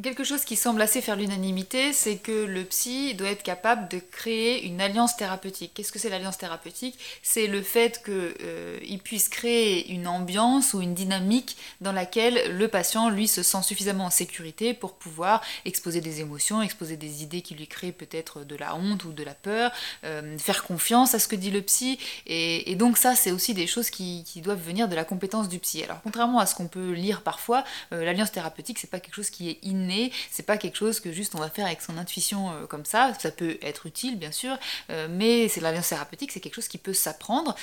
Quelque 0.02 0.24
chose 0.24 0.46
qui 0.46 0.56
semble 0.56 0.82
assez 0.82 1.02
faire 1.02 1.18
l'unanimité, 1.18 1.92
c'est 1.92 2.16
que 2.16 2.46
le 2.46 2.64
psy 2.64 3.14
doit 3.14 3.30
être 3.30 3.44
capable 3.44 3.90
de 3.90 4.00
créer 4.00 4.66
une 4.66 4.80
alliance 4.80 5.18
thérapeutique. 5.18 5.72
Qu'est-ce 5.74 5.92
que 5.92 6.00
c'est 6.00 6.10
l'alliance 6.10 6.38
thérapeutique? 6.38 6.98
C'est 7.24 7.48
le 7.48 7.62
fait 7.62 8.02
qu'il 8.04 8.14
euh, 8.14 8.98
puisse 9.04 9.28
créer 9.28 9.92
une 9.92 10.08
ambiance 10.08 10.74
ou 10.74 10.82
une 10.82 10.94
dynamique 10.94 11.58
dans 11.82 11.92
laquelle 11.92 12.58
le 12.58 12.68
patient, 12.70 13.10
lui, 13.10 13.28
se 13.28 13.44
sent 13.44 13.64
suffisamment 13.64 14.06
en 14.06 14.10
sécurité 14.10 14.74
pour 14.74 14.94
pouvoir 14.94 15.42
exposer 15.66 16.00
des 16.00 16.22
émotions, 16.22 16.62
exposer 16.62 16.96
des 16.96 17.24
idées 17.24 17.42
qui 17.42 17.56
lui 17.56 17.68
créent 17.68 17.92
peut-être 17.92 18.46
de 18.46 18.56
la 18.56 18.76
honte 18.76 19.04
ou 19.04 19.12
de 19.12 19.24
la 19.24 19.34
peur, 19.34 19.72
euh, 20.06 20.38
faire 20.38 20.64
confiance 20.64 21.16
à 21.16 21.20
ce 21.20 21.28
que 21.28 21.36
dit 21.36 21.52
le 21.52 21.62
psy. 21.62 22.00
Et, 22.28 22.76
donc 22.76 22.98
ça, 22.98 23.16
c'est 23.16 23.32
aussi 23.32 23.54
des 23.54 23.68
choses 23.68 23.90
qui, 23.90 24.24
doivent 24.38 24.62
venir 24.62 24.88
de 24.88 24.96
la 24.96 25.04
compétence 25.04 25.50
du 25.50 25.60
psy. 25.60 25.84
Alors 25.84 26.02
contrairement 26.02 26.40
à 26.40 26.46
ce 26.46 26.56
qu'on 26.56 26.68
peut 26.68 26.94
lire 26.94 27.22
parfois, 27.22 27.64
euh, 27.92 28.06
l'alliance 28.06 28.32
thérapeutique, 28.32 28.80
c'est 28.80 28.90
pas 28.90 29.00
quelque 29.00 29.16
chose 29.16 29.30
qui 29.30 29.50
est 29.50 29.60
inné 29.62 29.81
c'est 30.32 30.46
pas 30.46 30.58
quelque 30.58 30.78
chose 30.78 31.00
que 31.00 31.12
juste 31.12 31.36
on 31.36 31.40
va 31.40 31.50
faire 31.50 31.66
avec 31.66 31.82
son 31.82 31.98
intuition 31.98 32.52
euh, 32.52 32.66
comme 32.66 32.86
ça, 32.86 33.14
ça 33.20 33.32
peut 33.32 33.58
être 33.62 33.86
utile 33.86 34.18
bien 34.18 34.32
sûr, 34.32 34.58
euh, 34.90 35.08
mais 35.10 35.48
c'est 35.48 35.62
l'alliance 35.62 35.90
thérapeutique, 35.90 36.32
c'est 36.32 36.40
quelque 36.40 36.56
chose 36.56 36.68
qui 36.68 36.78
peut 36.78 36.94
s'apprendre 36.94 37.56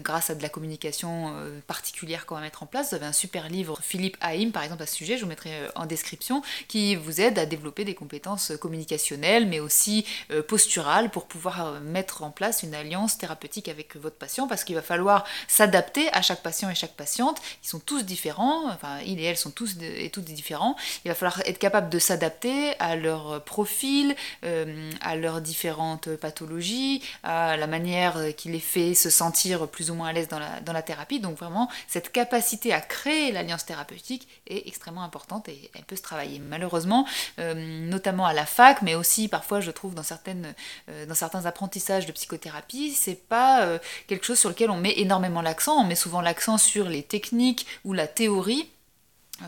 grâce 0.00 0.30
à 0.30 0.34
de 0.34 0.42
la 0.42 0.48
communication 0.48 1.34
particulière 1.66 2.26
qu'on 2.26 2.34
va 2.34 2.40
mettre 2.40 2.62
en 2.62 2.66
place. 2.66 2.90
Vous 2.90 2.96
avez 2.96 3.06
un 3.06 3.12
super 3.12 3.48
livre, 3.48 3.78
Philippe 3.82 4.16
Haïm 4.20 4.52
par 4.52 4.62
exemple 4.62 4.82
à 4.82 4.86
ce 4.86 4.94
sujet, 4.94 5.16
je 5.16 5.22
vous 5.22 5.28
mettrai 5.28 5.52
en 5.74 5.86
description, 5.86 6.42
qui 6.68 6.96
vous 6.96 7.20
aide 7.20 7.38
à 7.38 7.46
développer 7.46 7.84
des 7.84 7.94
compétences 7.94 8.52
communicationnelles, 8.60 9.46
mais 9.46 9.60
aussi 9.60 10.06
posturales 10.48 11.10
pour 11.10 11.26
pouvoir 11.26 11.80
mettre 11.80 12.22
en 12.22 12.30
place 12.30 12.62
une 12.62 12.74
alliance 12.74 13.18
thérapeutique 13.18 13.68
avec 13.68 13.96
votre 13.96 14.16
patient, 14.16 14.46
parce 14.48 14.64
qu'il 14.64 14.74
va 14.74 14.82
falloir 14.82 15.24
s'adapter 15.48 16.12
à 16.12 16.22
chaque 16.22 16.42
patient 16.42 16.70
et 16.70 16.74
chaque 16.74 16.94
patiente, 16.94 17.40
ils 17.62 17.68
sont 17.68 17.80
tous 17.80 18.04
différents, 18.04 18.70
enfin 18.70 19.00
il 19.06 19.20
et 19.20 19.24
elles 19.24 19.36
sont 19.36 19.50
tous 19.50 19.76
et 19.80 20.10
toutes 20.10 20.24
différents, 20.24 20.76
va 21.12 21.18
falloir 21.18 21.46
être 21.46 21.58
capable 21.58 21.88
de 21.88 21.98
s'adapter 21.98 22.74
à 22.78 22.96
leur 22.96 23.42
profil, 23.44 24.14
euh, 24.44 24.90
à 25.00 25.16
leurs 25.16 25.40
différentes 25.40 26.14
pathologies, 26.16 27.02
à 27.22 27.56
la 27.56 27.66
manière 27.66 28.34
qui 28.36 28.48
les 28.48 28.60
fait 28.60 28.94
se 28.94 29.10
sentir 29.10 29.68
plus 29.68 29.90
ou 29.90 29.94
moins 29.94 30.08
à 30.08 30.12
l'aise 30.12 30.28
dans 30.28 30.38
la, 30.38 30.60
dans 30.60 30.72
la 30.72 30.82
thérapie. 30.82 31.20
Donc 31.20 31.38
vraiment, 31.38 31.68
cette 31.86 32.12
capacité 32.12 32.72
à 32.72 32.80
créer 32.80 33.32
l'alliance 33.32 33.64
thérapeutique 33.64 34.28
est 34.46 34.66
extrêmement 34.66 35.02
importante 35.02 35.48
et 35.48 35.70
elle 35.74 35.84
peut 35.84 35.96
se 35.96 36.02
travailler. 36.02 36.38
Malheureusement, 36.38 37.06
euh, 37.38 37.54
notamment 37.54 38.26
à 38.26 38.32
la 38.32 38.46
fac, 38.46 38.82
mais 38.82 38.94
aussi 38.94 39.28
parfois 39.28 39.60
je 39.60 39.70
trouve 39.70 39.94
dans, 39.94 40.02
certaines, 40.02 40.54
euh, 40.88 41.06
dans 41.06 41.14
certains 41.14 41.46
apprentissages 41.46 42.06
de 42.06 42.12
psychothérapie, 42.12 42.92
c'est 42.92 43.28
pas 43.28 43.78
quelque 44.06 44.24
chose 44.24 44.38
sur 44.38 44.48
lequel 44.48 44.70
on 44.70 44.76
met 44.76 44.94
énormément 44.98 45.42
l'accent. 45.42 45.80
On 45.80 45.84
met 45.84 45.94
souvent 45.94 46.20
l'accent 46.20 46.58
sur 46.58 46.88
les 46.88 47.02
techniques 47.02 47.66
ou 47.84 47.92
la 47.92 48.06
théorie 48.06 48.68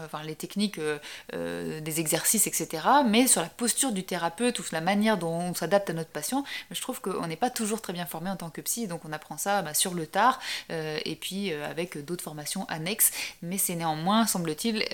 enfin 0.04 0.22
les 0.22 0.34
techniques 0.34 0.78
euh, 0.78 0.98
euh, 1.34 1.80
des 1.80 2.00
exercices, 2.00 2.46
etc., 2.46 2.86
mais 3.06 3.26
sur 3.26 3.40
la 3.40 3.48
posture 3.48 3.92
du 3.92 4.04
thérapeute 4.04 4.58
ou 4.58 4.62
sur 4.62 4.74
la 4.74 4.80
manière 4.80 5.18
dont 5.18 5.32
on 5.32 5.54
s'adapte 5.54 5.90
à 5.90 5.92
notre 5.92 6.10
patient, 6.10 6.44
je 6.70 6.80
trouve 6.80 7.00
qu'on 7.00 7.26
n'est 7.26 7.36
pas 7.36 7.50
toujours 7.50 7.82
très 7.82 7.92
bien 7.92 8.06
formé 8.06 8.30
en 8.30 8.36
tant 8.36 8.50
que 8.50 8.60
psy, 8.60 8.86
donc 8.86 9.04
on 9.04 9.12
apprend 9.12 9.36
ça 9.36 9.62
bah, 9.62 9.74
sur 9.74 9.94
le 9.94 10.06
tard, 10.06 10.40
et 10.70 11.16
puis 11.20 11.52
avec 11.52 12.04
d'autres 12.04 12.24
formations 12.24 12.66
annexes, 12.68 13.12
mais 13.42 13.58
c'est 13.58 13.74
néanmoins, 13.74 14.26
semble-t-il, 14.26 14.84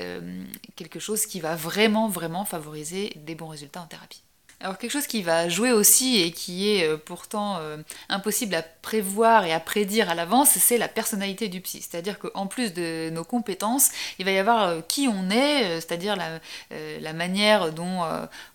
quelque 0.77 1.01
chose 1.01 1.27
qui 1.27 1.41
va 1.41 1.57
vraiment, 1.57 2.09
vraiment 2.09 2.45
favoriser 2.45 3.13
des 3.17 3.35
bons 3.35 3.49
résultats 3.49 3.83
en 3.83 3.87
thérapie. 3.87 4.23
Alors 4.63 4.77
quelque 4.77 4.91
chose 4.91 5.07
qui 5.07 5.23
va 5.23 5.49
jouer 5.49 5.73
aussi 5.73 6.21
et 6.21 6.33
qui 6.33 6.71
est 6.71 6.87
euh, 6.87 6.99
pourtant 6.99 7.57
euh, 7.61 7.79
impossible 8.11 8.55
à 8.55 8.61
prévoir 8.61 9.47
et 9.47 9.55
à 9.55 9.61
prédire 9.61 10.11
à 10.11 10.15
l'avance, 10.15 10.51
c'est 10.51 10.77
la 10.77 10.89
personnalité 10.89 11.49
du 11.49 11.63
psy. 11.63 11.81
C'est-à-dire 11.81 12.19
qu'en 12.19 12.47
plus 12.47 12.75
de 12.75 13.09
nos 13.09 13.25
compétences, 13.25 13.89
il 14.19 14.27
va 14.27 14.33
y 14.33 14.39
avoir 14.39 14.69
euh, 14.69 14.81
qui 14.87 15.09
on 15.09 15.31
est, 15.31 15.81
c'est-à-dire 15.81 16.15
la, 16.15 17.13
manière 17.15 17.73
dont 17.73 18.03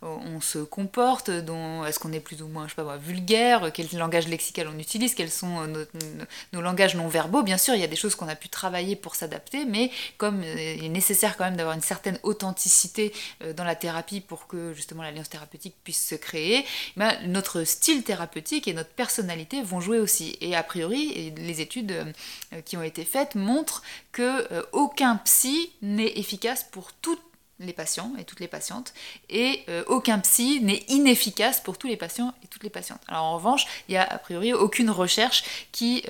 on 0.01 0.41
se 0.41 0.59
comporte, 0.59 1.29
dont 1.29 1.85
est-ce 1.85 1.99
qu'on 1.99 2.13
est 2.13 2.19
plus 2.19 2.41
ou 2.41 2.47
moins, 2.47 2.67
je 2.67 2.73
sais 2.73 2.81
pas 2.81 2.97
vulgaire, 2.97 3.71
quel 3.73 3.87
langage 3.93 4.27
lexical 4.27 4.67
on 4.73 4.79
utilise, 4.79 5.13
quels 5.13 5.29
sont 5.29 5.67
nos 6.53 6.61
langages 6.61 6.95
non 6.95 7.07
verbaux. 7.07 7.43
Bien 7.43 7.57
sûr, 7.57 7.75
il 7.75 7.81
y 7.81 7.83
a 7.83 7.87
des 7.87 7.95
choses 7.95 8.15
qu'on 8.15 8.27
a 8.27 8.35
pu 8.35 8.49
travailler 8.49 8.95
pour 8.95 9.15
s'adapter, 9.15 9.65
mais 9.65 9.91
comme 10.17 10.41
il 10.43 10.85
est 10.85 10.89
nécessaire 10.89 11.37
quand 11.37 11.43
même 11.43 11.57
d'avoir 11.57 11.75
une 11.75 11.81
certaine 11.81 12.17
authenticité 12.23 13.13
dans 13.55 13.65
la 13.65 13.75
thérapie 13.75 14.21
pour 14.21 14.47
que 14.47 14.73
justement 14.73 15.03
l'alliance 15.03 15.29
thérapeutique 15.29 15.75
puisse 15.83 15.94
se 15.95 16.15
créer, 16.15 16.65
ben, 16.97 17.17
notre 17.25 17.63
style 17.63 18.03
thérapeutique 18.03 18.67
et 18.67 18.73
notre 18.73 18.89
personnalité 18.89 19.61
vont 19.61 19.79
jouer 19.79 19.99
aussi. 19.99 20.37
Et 20.41 20.55
a 20.55 20.63
priori, 20.63 21.33
les 21.37 21.61
études 21.61 21.91
euh, 21.91 22.61
qui 22.61 22.77
ont 22.77 22.83
été 22.83 23.03
faites 23.03 23.35
montrent 23.35 23.81
que 24.11 24.51
euh, 24.51 24.63
aucun 24.71 25.17
psy 25.17 25.71
n'est 25.81 26.17
efficace 26.17 26.65
pour 26.71 26.93
toutes 26.93 27.21
les 27.59 27.73
patients 27.73 28.11
et 28.19 28.25
toutes 28.25 28.41
les 28.41 28.49
patientes, 28.49 28.93
et 29.29 29.63
euh, 29.69 29.83
aucun 29.87 30.19
psy 30.19 30.59
n'est 30.61 30.83
inefficace 30.89 31.61
pour 31.61 31.77
tous 31.77 31.87
les 31.87 31.95
patients 31.95 32.33
et 32.43 32.47
toutes 32.47 32.63
les 32.63 32.69
patientes. 32.69 33.01
Alors 33.07 33.23
en 33.23 33.35
revanche, 33.35 33.65
il 33.87 33.93
n'y 33.93 33.97
a 33.97 34.03
a 34.03 34.17
priori 34.17 34.51
aucune 34.51 34.89
recherche 34.89 35.43
qui 35.71 36.03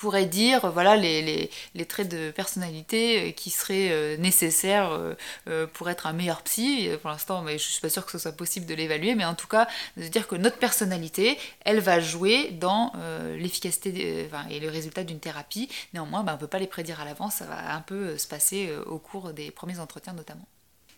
pourrait 0.00 0.26
dire 0.26 0.70
voilà 0.72 0.96
les, 0.96 1.50
les, 1.74 1.84
traits 1.84 2.08
de 2.08 2.30
personnalité 2.30 3.28
euh, 3.28 3.32
qui 3.32 3.50
seraient 3.50 3.90
euh, 3.90 4.16
nécessaires 4.16 4.98
euh, 5.46 5.66
pour 5.74 5.90
être 5.90 6.06
un 6.06 6.14
meilleur 6.14 6.42
psy. 6.42 6.88
Pour 7.02 7.10
l'instant, 7.10 7.42
mais 7.42 7.58
je 7.58 7.64
suis 7.64 7.80
pas 7.80 7.90
sûre 7.90 8.06
que 8.06 8.12
ce 8.12 8.18
soit 8.18 8.32
possible 8.32 8.64
de 8.64 8.74
l'évaluer, 8.74 9.14
mais 9.14 9.26
en 9.26 9.34
tout 9.34 9.46
cas, 9.46 9.68
de 9.98 10.08
dire 10.08 10.26
que 10.26 10.36
notre 10.36 10.56
personnalité, 10.56 11.38
elle 11.64 11.80
va 11.80 12.00
jouer 12.00 12.50
dans 12.52 12.92
l'efficacité 13.36 14.28
et 14.50 14.60
le 14.60 14.68
résultat 14.68 15.04
d'une 15.04 15.20
thérapie. 15.20 15.68
Néanmoins, 15.92 16.22
ben, 16.22 16.32
on 16.32 16.36
ne 16.36 16.40
peut 16.40 16.46
pas 16.46 16.58
les 16.58 16.66
prédire 16.66 17.00
à 17.00 17.04
l'avance, 17.04 17.34
ça 17.34 17.44
va 17.44 17.74
un 17.74 17.80
peu 17.80 18.16
se 18.16 18.26
passer 18.26 18.70
au 18.86 18.98
cours 18.98 19.32
des 19.32 19.50
premiers 19.50 19.78
entretiens 19.78 20.14
notamment. 20.14 20.46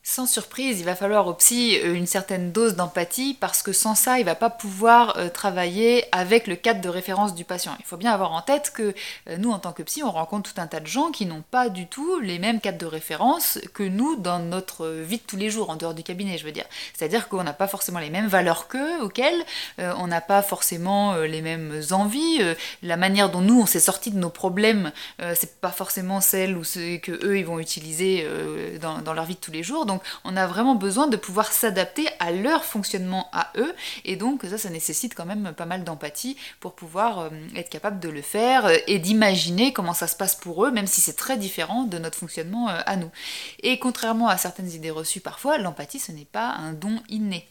Sans 0.05 0.27
surprise, 0.27 0.81
il 0.81 0.85
va 0.85 0.97
falloir 0.97 1.29
au 1.29 1.35
psy 1.35 1.79
euh, 1.79 1.95
une 1.95 2.09
certaine 2.09 2.51
dose 2.51 2.75
d'empathie 2.75 3.37
parce 3.39 3.63
que 3.63 3.73
sans 3.73 3.95
ça, 3.95 4.19
il 4.19 4.25
va 4.25 4.35
pas 4.35 4.51
pouvoir 4.51 5.17
euh, 5.17 5.29
travailler 5.29 6.05
avec 6.11 6.49
le 6.49 6.57
cadre 6.57 6.81
de 6.81 6.89
référence 6.89 7.37
du 7.37 7.45
patient. 7.45 7.77
Il 7.79 7.85
faut 7.85 7.97
bien 7.97 8.11
avoir 8.11 8.33
en 8.33 8.43
tête 8.43 8.73
que 8.75 8.95
euh, 9.29 9.37
nous, 9.39 9.53
en 9.53 9.61
tant 9.61 9.71
que 9.71 9.85
psy, 9.85 10.03
on 10.03 10.11
rencontre 10.11 10.53
tout 10.53 10.61
un 10.61 10.67
tas 10.67 10.81
de 10.81 10.89
gens 10.89 11.13
qui 11.13 11.25
n'ont 11.25 11.45
pas 11.53 11.69
du 11.69 11.87
tout 11.87 12.19
les 12.19 12.41
mêmes 12.41 12.61
cadres 12.61 12.79
de 12.79 12.87
référence 12.87 13.61
que 13.75 13.85
nous 13.85 14.17
dans 14.17 14.41
notre 14.41 14.89
vie 14.89 15.19
de 15.19 15.23
tous 15.23 15.37
les 15.37 15.51
jours, 15.51 15.71
en 15.71 15.77
dehors 15.77 15.95
du 15.95 16.03
cabinet, 16.03 16.37
je 16.37 16.47
veux 16.47 16.53
dire. 16.53 16.67
C'est-à-dire 16.95 17.29
qu'on 17.29 17.45
n'a 17.45 17.53
pas 17.53 17.69
forcément 17.69 18.01
les 18.01 18.11
mêmes 18.11 18.27
valeurs 18.27 18.67
qu'eux, 18.67 19.01
auxquelles 19.03 19.45
on 19.79 20.09
n'a 20.09 20.21
pas 20.21 20.43
forcément 20.43 21.15
les 21.15 21.43
mêmes 21.43 21.81
envies. 21.93 22.41
la 22.83 22.97
manière 22.97 23.31
dont 23.31 23.41
nous, 23.41 23.61
on 23.61 23.67
s'est 23.67 23.81
sorti 23.81 24.11
de 24.11 24.19
nos 24.19 24.31
problèmes, 24.31 24.93
c'est 25.35 25.61
pas 25.61 25.71
forcément 25.71 26.21
celle 26.21 26.57
ou 26.57 26.63
que 26.63 27.25
eux, 27.25 27.39
ils 27.39 27.47
vont 27.47 27.59
utiliser 27.59 28.27
dans, 28.81 29.13
leur 29.13 29.25
vie 29.25 29.35
de 29.35 29.41
tous 29.41 29.53
les 29.53 29.63
jours. 29.63 29.87
On 30.25 30.37
a 30.37 30.47
vraiment 30.47 30.75
besoin 30.75 31.07
de 31.07 31.17
pouvoir 31.17 31.53
s'adapter 31.53 32.07
à 32.21 32.31
leur 32.31 32.65
fonctionnement 32.65 33.29
à 33.33 33.51
eux. 33.57 33.75
Et 34.05 34.17
donc 34.17 34.43
ça, 34.45 34.59
ça 34.59 34.71
nécessite 34.71 35.15
quand 35.15 35.27
même 35.27 35.53
pas 35.57 35.67
mal 35.67 35.85
d'empathie 35.85 36.37
pour 36.61 36.75
pouvoir 36.75 37.19
euh, 37.21 37.31
être 37.57 37.71
capable 37.71 38.01
de 38.01 38.09
le 38.09 38.23
faire 38.23 38.67
euh, 38.67 38.77
et 38.87 38.99
d'imaginer 38.99 39.73
comment 39.73 39.95
ça 39.95 40.07
se 40.07 40.17
passe 40.17 40.35
pour 40.35 40.65
eux, 40.65 40.71
même 40.71 40.87
si 40.87 41.01
c'est 41.01 41.17
très 41.17 41.37
différent 41.37 41.85
de 41.85 41.99
notre 41.99 42.19
fonctionnement 42.19 42.69
euh, 42.69 42.81
à 42.87 42.97
nous. 42.97 43.11
Et 43.63 43.79
contrairement 43.79 44.29
à 44.29 44.37
certaines 44.37 44.71
idées 44.71 44.91
reçues 44.91 45.21
parfois, 45.21 45.59
l'empathie, 45.59 45.99
ce 45.99 46.13
n'est 46.13 46.25
pas 46.25 46.49
un 46.49 46.73
don 46.73 47.01
inné. 47.09 47.49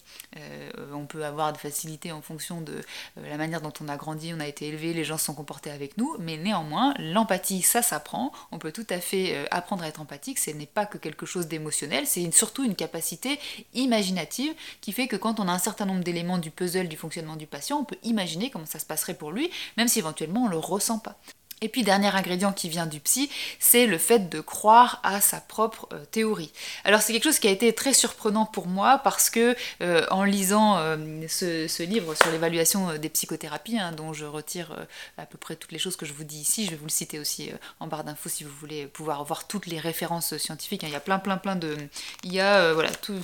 On 0.93 1.05
peut 1.05 1.25
avoir 1.25 1.53
des 1.53 1.59
facilités 1.59 2.11
en 2.11 2.21
fonction 2.21 2.61
de 2.61 2.81
la 3.17 3.37
manière 3.37 3.61
dont 3.61 3.73
on 3.81 3.87
a 3.87 3.97
grandi, 3.97 4.33
on 4.35 4.39
a 4.39 4.47
été 4.47 4.67
élevé, 4.67 4.93
les 4.93 5.03
gens 5.03 5.17
se 5.17 5.25
sont 5.25 5.33
comportés 5.33 5.71
avec 5.71 5.97
nous, 5.97 6.15
mais 6.19 6.37
néanmoins, 6.37 6.93
l'empathie, 6.99 7.61
ça 7.61 7.81
s'apprend. 7.81 8.31
On 8.51 8.59
peut 8.59 8.71
tout 8.71 8.87
à 8.89 8.99
fait 8.99 9.47
apprendre 9.51 9.83
à 9.83 9.87
être 9.87 10.01
empathique, 10.01 10.39
ce 10.39 10.51
n'est 10.51 10.65
pas 10.65 10.85
que 10.85 10.97
quelque 10.97 11.25
chose 11.25 11.47
d'émotionnel, 11.47 12.07
c'est 12.07 12.29
surtout 12.31 12.63
une 12.63 12.75
capacité 12.75 13.39
imaginative 13.73 14.53
qui 14.81 14.91
fait 14.91 15.07
que 15.07 15.15
quand 15.15 15.39
on 15.39 15.47
a 15.47 15.51
un 15.51 15.59
certain 15.59 15.85
nombre 15.85 16.03
d'éléments 16.03 16.37
du 16.37 16.51
puzzle 16.51 16.87
du 16.87 16.97
fonctionnement 16.97 17.35
du 17.35 17.47
patient, 17.47 17.79
on 17.79 17.85
peut 17.85 17.97
imaginer 18.03 18.49
comment 18.49 18.65
ça 18.65 18.79
se 18.79 18.85
passerait 18.85 19.13
pour 19.13 19.31
lui, 19.31 19.49
même 19.77 19.87
si 19.87 19.99
éventuellement 19.99 20.43
on 20.43 20.47
ne 20.47 20.51
le 20.51 20.57
ressent 20.57 20.99
pas. 20.99 21.17
Et 21.63 21.69
puis 21.69 21.83
dernier 21.83 22.07
ingrédient 22.07 22.53
qui 22.53 22.69
vient 22.69 22.87
du 22.87 22.99
psy, 22.99 23.29
c'est 23.59 23.85
le 23.85 23.99
fait 23.99 24.29
de 24.29 24.41
croire 24.41 24.99
à 25.03 25.21
sa 25.21 25.39
propre 25.39 25.87
euh, 25.93 26.03
théorie. 26.09 26.51
Alors 26.85 27.03
c'est 27.03 27.13
quelque 27.13 27.25
chose 27.25 27.37
qui 27.37 27.47
a 27.47 27.51
été 27.51 27.71
très 27.71 27.93
surprenant 27.93 28.47
pour 28.47 28.65
moi 28.65 28.97
parce 28.97 29.29
que 29.29 29.55
euh, 29.83 30.03
en 30.09 30.23
lisant 30.23 30.79
euh, 30.79 30.97
ce, 31.27 31.83
livre 31.83 32.15
sur 32.15 32.31
l'évaluation 32.31 32.97
des 32.97 33.09
psychothérapies, 33.09 33.77
hein, 33.77 33.91
dont 33.91 34.11
je 34.11 34.25
retire 34.25 34.75
à 35.19 35.27
peu 35.27 35.37
près 35.37 35.55
toutes 35.55 35.71
les 35.71 35.77
choses 35.77 35.95
que 35.95 36.05
je 36.07 36.13
vous 36.13 36.23
dis 36.23 36.39
ici, 36.39 36.65
je 36.65 36.71
vais 36.71 36.77
vous 36.77 36.85
le 36.85 36.91
citer 36.91 37.19
aussi 37.19 37.51
en 37.79 37.85
barre 37.85 38.03
d'infos 38.03 38.29
si 38.29 38.43
vous 38.43 38.53
voulez 38.59 38.87
pouvoir 38.87 39.23
voir 39.23 39.45
toutes 39.45 39.67
les 39.67 39.79
références 39.79 40.37
scientifiques. 40.37 40.83
Hein. 40.83 40.87
Il 40.89 40.93
y 40.93 40.95
a 40.95 40.99
plein 40.99 41.19
plein 41.19 41.37
plein 41.37 41.55
de... 41.55 41.77
Il 42.23 42.33
y 42.33 42.39
a 42.39 42.73
voilà, 42.73 42.89
tout, 42.89 43.23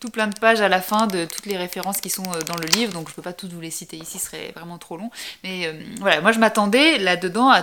tout, 0.00 0.08
plein 0.08 0.28
de 0.28 0.38
pages 0.38 0.62
à 0.62 0.70
la 0.70 0.80
fin 0.80 1.06
de 1.06 1.26
toutes 1.26 1.46
les 1.46 1.58
références 1.58 2.00
qui 2.00 2.08
sont 2.08 2.22
dans 2.46 2.56
le 2.56 2.66
livre, 2.66 2.94
donc 2.94 3.08
je 3.08 3.12
ne 3.12 3.16
peux 3.16 3.22
pas 3.22 3.34
toutes 3.34 3.52
vous 3.52 3.60
les 3.60 3.70
citer 3.70 3.98
ici, 3.98 4.18
ce 4.18 4.26
serait 4.26 4.52
vraiment 4.54 4.78
trop 4.78 4.96
long. 4.96 5.10
Mais 5.42 5.74
voilà, 6.00 6.22
moi 6.22 6.32
je 6.32 6.38
m'attendais 6.38 6.98
là-dedans 6.98 7.50
à 7.50 7.62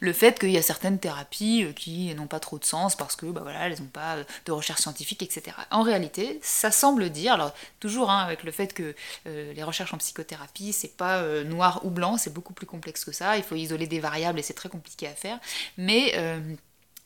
le 0.00 0.12
fait 0.12 0.38
qu'il 0.38 0.50
y 0.50 0.58
a 0.58 0.62
certaines 0.62 0.98
thérapies 0.98 1.64
euh, 1.64 1.72
qui 1.72 2.14
n'ont 2.14 2.26
pas 2.26 2.40
trop 2.40 2.58
de 2.58 2.64
sens 2.64 2.96
parce 2.96 3.16
que 3.16 3.26
bah 3.26 3.40
voilà, 3.42 3.66
elles 3.66 3.80
n'ont 3.80 3.86
pas 3.86 4.16
euh, 4.16 4.24
de 4.46 4.52
recherche 4.52 4.80
scientifique, 4.80 5.22
etc. 5.22 5.56
En 5.70 5.82
réalité, 5.82 6.38
ça 6.42 6.70
semble 6.70 7.10
dire, 7.10 7.34
alors 7.34 7.54
toujours 7.80 8.10
hein, 8.10 8.18
avec 8.18 8.44
le 8.44 8.52
fait 8.52 8.72
que 8.74 8.94
euh, 9.26 9.52
les 9.52 9.62
recherches 9.62 9.94
en 9.94 9.98
psychothérapie, 9.98 10.72
c'est 10.72 10.96
pas 10.96 11.22
noir 11.44 11.80
ou 11.84 11.90
blanc, 11.90 12.16
c'est 12.16 12.32
beaucoup 12.32 12.52
plus 12.52 12.66
complexe 12.66 13.04
que 13.04 13.12
ça, 13.12 13.36
il 13.36 13.42
faut 13.42 13.54
isoler 13.54 13.86
des 13.86 14.00
variables 14.00 14.38
et 14.38 14.42
c'est 14.42 14.54
très 14.54 14.68
compliqué 14.68 15.06
à 15.06 15.14
faire, 15.14 15.38
mais 15.76 16.14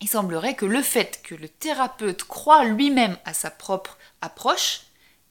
il 0.00 0.08
semblerait 0.08 0.54
que 0.54 0.66
le 0.66 0.82
fait 0.82 1.20
que 1.22 1.34
le 1.34 1.48
thérapeute 1.48 2.24
croit 2.24 2.64
lui-même 2.64 3.16
à 3.24 3.34
sa 3.34 3.50
propre 3.50 3.98
approche, 4.20 4.80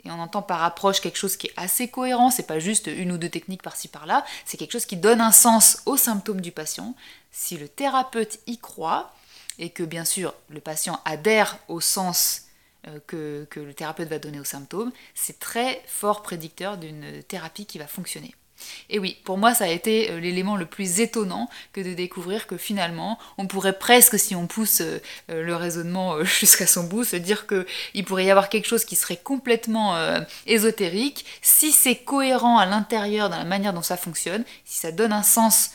et 0.04 0.12
on 0.12 0.20
entend 0.20 0.42
par 0.42 0.64
approche 0.64 1.00
quelque 1.00 1.18
chose 1.18 1.38
qui 1.38 1.48
est 1.48 1.54
assez 1.58 1.88
cohérent, 1.88 2.32
c'est 2.32 2.48
pas 2.48 2.60
juste 2.60 2.88
une 2.88 3.12
ou 3.12 3.18
deux 3.18 3.30
techniques 3.30 3.62
par-ci 3.62 3.88
par-là, 3.88 4.26
c'est 4.46 4.58
quelque 4.58 4.72
chose 4.72 4.86
qui 4.86 4.98
donne 4.98 5.22
un 5.22 5.32
sens 5.32 5.82
aux 5.86 5.98
symptômes 5.98 6.42
du 6.42 6.52
patient. 6.52 6.96
Si 7.32 7.58
le 7.58 7.68
thérapeute 7.68 8.40
y 8.48 8.58
croit, 8.58 9.14
et 9.60 9.70
que 9.70 9.84
bien 9.84 10.06
sûr 10.06 10.34
le 10.50 10.60
patient 10.60 11.00
adhère 11.06 11.58
au 11.68 11.82
sens 11.82 12.48
euh, 12.88 13.00
que, 13.06 13.46
que 13.50 13.60
le 13.60 13.74
thérapeute 13.74 14.10
va 14.10 14.18
donner 14.18 14.40
aux 14.40 14.46
symptômes, 14.46 14.92
c'est 15.14 15.40
très 15.40 15.84
fort 15.88 16.24
prédicteur 16.24 16.78
d'une 16.78 17.22
thérapie 17.24 17.66
qui 17.66 17.78
va 17.78 17.88
fonctionner. 17.88 18.34
Et 18.90 19.00
oui, 19.00 19.18
pour 19.24 19.38
moi, 19.38 19.54
ça 19.54 19.66
a 19.66 19.68
été 19.68 20.12
euh, 20.12 20.20
l'élément 20.20 20.56
le 20.56 20.66
plus 20.66 21.00
étonnant 21.00 21.50
que 21.74 21.82
de 21.82 21.94
découvrir 21.94 22.48
que 22.48 22.58
finalement, 22.58 23.18
on 23.38 23.48
pourrait 23.48 23.78
presque, 23.78 24.20
si 24.20 24.36
on 24.36 24.48
pousse 24.48 24.82
euh, 24.82 25.00
euh, 25.30 25.44
le 25.44 25.56
raisonnement 25.56 26.24
jusqu'à 26.40 26.68
son 26.68 26.84
bout, 26.84 27.04
se 27.04 27.16
dire 27.16 27.48
qu'il 27.48 28.06
pourrait 28.06 28.26
y 28.26 28.32
avoir 28.32 28.50
quelque 28.50 28.68
chose 28.68 28.86
qui 28.86 28.96
serait 28.96 29.18
complètement 29.18 29.96
ésotérique, 30.46 31.26
si 31.42 31.72
c'est 31.72 31.96
cohérent 31.96 32.58
à 32.58 32.66
l'intérieur 32.66 33.30
dans 33.30 33.38
la 33.38 33.46
manière 33.46 33.74
dont 33.74 33.82
ça 33.82 33.98
fonctionne, 33.98 34.44
si 34.66 34.80
ça 34.80 34.92
donne 34.92 35.14
un 35.14 35.24
sens 35.24 35.72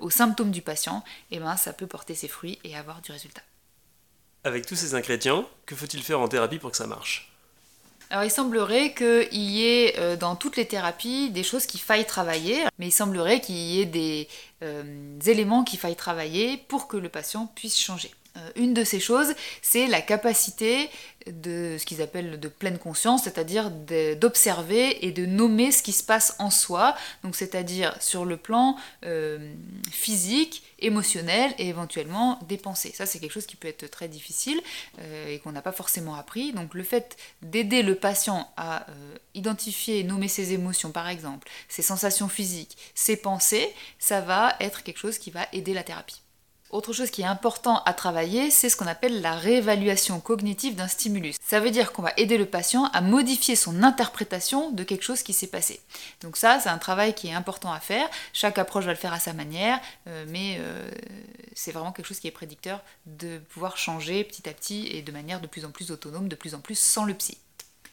aux 0.00 0.10
symptômes 0.10 0.50
du 0.50 0.62
patient, 0.62 1.02
et 1.30 1.36
eh 1.36 1.38
ben 1.38 1.56
ça 1.56 1.72
peut 1.72 1.86
porter 1.86 2.14
ses 2.14 2.28
fruits 2.28 2.58
et 2.64 2.76
avoir 2.76 3.00
du 3.00 3.12
résultat. 3.12 3.42
Avec 4.44 4.66
tous 4.66 4.76
ces 4.76 4.94
ingrédients, 4.94 5.48
que 5.66 5.74
faut-il 5.74 6.02
faire 6.02 6.20
en 6.20 6.28
thérapie 6.28 6.58
pour 6.58 6.70
que 6.70 6.76
ça 6.76 6.86
marche? 6.86 7.31
Alors 8.12 8.24
il 8.24 8.30
semblerait 8.30 8.92
qu'il 8.92 9.32
y 9.32 9.64
ait 9.64 9.94
euh, 9.98 10.16
dans 10.16 10.36
toutes 10.36 10.58
les 10.58 10.66
thérapies 10.66 11.30
des 11.30 11.42
choses 11.42 11.64
qui 11.64 11.78
faillent 11.78 12.04
travailler, 12.04 12.62
mais 12.78 12.88
il 12.88 12.92
semblerait 12.92 13.40
qu'il 13.40 13.56
y 13.56 13.80
ait 13.80 13.86
des 13.86 14.28
euh, 14.62 15.18
éléments 15.24 15.64
qui 15.64 15.78
faillent 15.78 15.96
travailler 15.96 16.58
pour 16.68 16.88
que 16.88 16.98
le 16.98 17.08
patient 17.08 17.50
puisse 17.54 17.80
changer. 17.80 18.10
Euh, 18.36 18.50
une 18.56 18.72
de 18.72 18.84
ces 18.84 19.00
choses, 19.00 19.34
c'est 19.60 19.86
la 19.86 20.00
capacité 20.00 20.88
de 21.26 21.76
ce 21.78 21.84
qu'ils 21.84 22.02
appellent 22.02 22.40
de 22.40 22.48
pleine 22.48 22.78
conscience, 22.78 23.24
c'est-à-dire 23.24 23.70
d'observer 23.70 25.06
et 25.06 25.12
de 25.12 25.26
nommer 25.26 25.70
ce 25.70 25.82
qui 25.82 25.92
se 25.92 26.02
passe 26.02 26.34
en 26.38 26.50
soi, 26.50 26.96
donc 27.22 27.36
c'est-à-dire 27.36 27.94
sur 28.00 28.24
le 28.24 28.36
plan 28.36 28.76
euh, 29.04 29.52
physique, 29.90 30.64
émotionnel 30.78 31.54
et 31.58 31.68
éventuellement 31.68 32.40
des 32.48 32.56
pensées. 32.56 32.92
Ça 32.94 33.06
c'est 33.06 33.20
quelque 33.20 33.32
chose 33.32 33.46
qui 33.46 33.56
peut 33.56 33.68
être 33.68 33.88
très 33.88 34.08
difficile 34.08 34.60
euh, 34.98 35.28
et 35.28 35.38
qu'on 35.38 35.52
n'a 35.52 35.62
pas 35.62 35.72
forcément 35.72 36.14
appris. 36.14 36.52
Donc 36.52 36.74
le 36.74 36.82
fait 36.82 37.16
d'aider 37.42 37.82
le 37.82 37.94
patient 37.94 38.50
à 38.56 38.86
identifier 39.34 40.00
et 40.00 40.04
nommer 40.04 40.28
ses 40.28 40.52
émotions 40.52 40.90
par 40.90 41.08
exemple, 41.08 41.48
ses 41.68 41.82
sensations 41.82 42.28
physiques, 42.28 42.76
ses 42.94 43.16
pensées, 43.16 43.72
ça 43.98 44.20
va 44.20 44.56
être 44.58 44.82
quelque 44.82 44.98
chose 44.98 45.18
qui 45.18 45.30
va 45.30 45.46
aider 45.52 45.74
la 45.74 45.84
thérapie. 45.84 46.22
Autre 46.72 46.94
chose 46.94 47.10
qui 47.10 47.20
est 47.20 47.26
important 47.26 47.82
à 47.84 47.92
travailler, 47.92 48.50
c'est 48.50 48.70
ce 48.70 48.78
qu'on 48.78 48.86
appelle 48.86 49.20
la 49.20 49.34
réévaluation 49.34 50.20
cognitive 50.20 50.74
d'un 50.74 50.88
stimulus. 50.88 51.36
Ça 51.44 51.60
veut 51.60 51.70
dire 51.70 51.92
qu'on 51.92 52.00
va 52.00 52.14
aider 52.16 52.38
le 52.38 52.46
patient 52.46 52.86
à 52.94 53.02
modifier 53.02 53.56
son 53.56 53.82
interprétation 53.82 54.70
de 54.70 54.82
quelque 54.82 55.02
chose 55.02 55.22
qui 55.22 55.34
s'est 55.34 55.48
passé. 55.48 55.80
Donc 56.22 56.38
ça, 56.38 56.60
c'est 56.60 56.70
un 56.70 56.78
travail 56.78 57.14
qui 57.14 57.28
est 57.28 57.34
important 57.34 57.70
à 57.70 57.78
faire. 57.78 58.08
Chaque 58.32 58.56
approche 58.56 58.86
va 58.86 58.92
le 58.92 58.96
faire 58.96 59.12
à 59.12 59.18
sa 59.18 59.34
manière, 59.34 59.80
euh, 60.06 60.24
mais 60.28 60.56
euh, 60.60 60.90
c'est 61.54 61.72
vraiment 61.72 61.92
quelque 61.92 62.06
chose 62.06 62.20
qui 62.20 62.28
est 62.28 62.30
prédicteur 62.30 62.80
de 63.04 63.36
pouvoir 63.36 63.76
changer 63.76 64.24
petit 64.24 64.48
à 64.48 64.54
petit 64.54 64.86
et 64.86 65.02
de 65.02 65.12
manière 65.12 65.42
de 65.42 65.46
plus 65.46 65.66
en 65.66 65.70
plus 65.70 65.90
autonome, 65.90 66.26
de 66.26 66.36
plus 66.36 66.54
en 66.54 66.60
plus 66.60 66.78
sans 66.78 67.04
le 67.04 67.12
psy. 67.12 67.36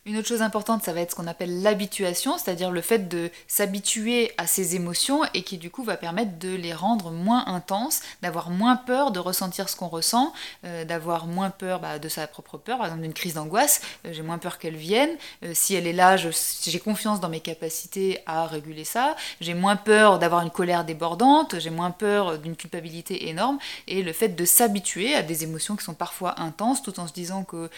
Une 0.10 0.18
autre 0.18 0.28
chose 0.28 0.42
importante, 0.42 0.82
ça 0.82 0.92
va 0.92 1.02
être 1.02 1.12
ce 1.12 1.16
qu'on 1.16 1.28
appelle 1.28 1.62
l'habituation, 1.62 2.40
c'est-à-dire 2.40 2.72
le 2.72 2.82
fait 2.82 3.08
de 3.08 3.30
s'habituer 3.48 4.32
à 4.40 4.48
ces 4.48 4.76
émotions 4.76 5.22
et 5.36 5.44
qui 5.44 5.60
du 5.60 5.70
coup 5.70 5.84
va 5.84 5.98
permettre 5.98 6.40
de 6.40 6.50
les 6.50 6.74
rendre 6.74 7.12
moins 7.12 7.46
intenses, 7.46 8.02
d'avoir 8.24 8.50
moins 8.50 8.76
peur 8.76 9.12
de 9.12 9.20
ressentir 9.20 9.70
ce 9.70 9.76
qu'on 9.76 9.88
ressent, 9.88 10.34
euh, 10.66 10.84
d'avoir 10.84 11.28
moins 11.28 11.52
peur 11.52 11.80
bah, 11.80 12.00
de 12.00 12.10
sa 12.10 12.26
propre 12.26 12.58
peur, 12.58 12.80
par 12.80 12.88
exemple 12.88 13.04
d'une 13.04 13.14
crise 13.14 13.36
d'angoisse, 13.36 13.82
euh, 14.08 14.10
j'ai 14.12 14.24
moins 14.24 14.40
peur 14.40 14.58
qu'elle 14.58 14.76
vienne, 14.76 15.12
euh, 15.44 15.52
si 15.54 15.76
elle 15.76 15.86
est 15.86 15.94
là, 15.94 16.16
j'ai 16.18 16.80
confiance 16.80 17.20
dans 17.20 17.30
mes 17.30 17.40
capacités 17.40 18.18
à 18.26 18.48
réguler 18.48 18.86
ça, 18.86 19.16
j'ai 19.42 19.54
moins 19.54 19.76
peur 19.76 20.18
d'avoir 20.18 20.42
une 20.42 20.50
colère 20.50 20.86
débordante, 20.86 21.60
j'ai 21.60 21.70
moins 21.70 21.92
peur 21.92 22.40
d'une 22.40 22.56
culpabilité 22.56 23.30
énorme, 23.30 23.60
et 23.86 24.02
le 24.02 24.14
fait 24.14 24.30
de 24.30 24.46
s'habituer 24.46 25.14
à 25.14 25.22
des 25.22 25.44
émotions 25.44 25.76
qui 25.76 25.86
sont 25.86 25.94
parfois 25.94 26.42
intenses, 26.42 26.82
tout 26.82 27.00
en 27.00 27.06
se 27.06 27.14
disant 27.14 27.44
que 27.44 27.70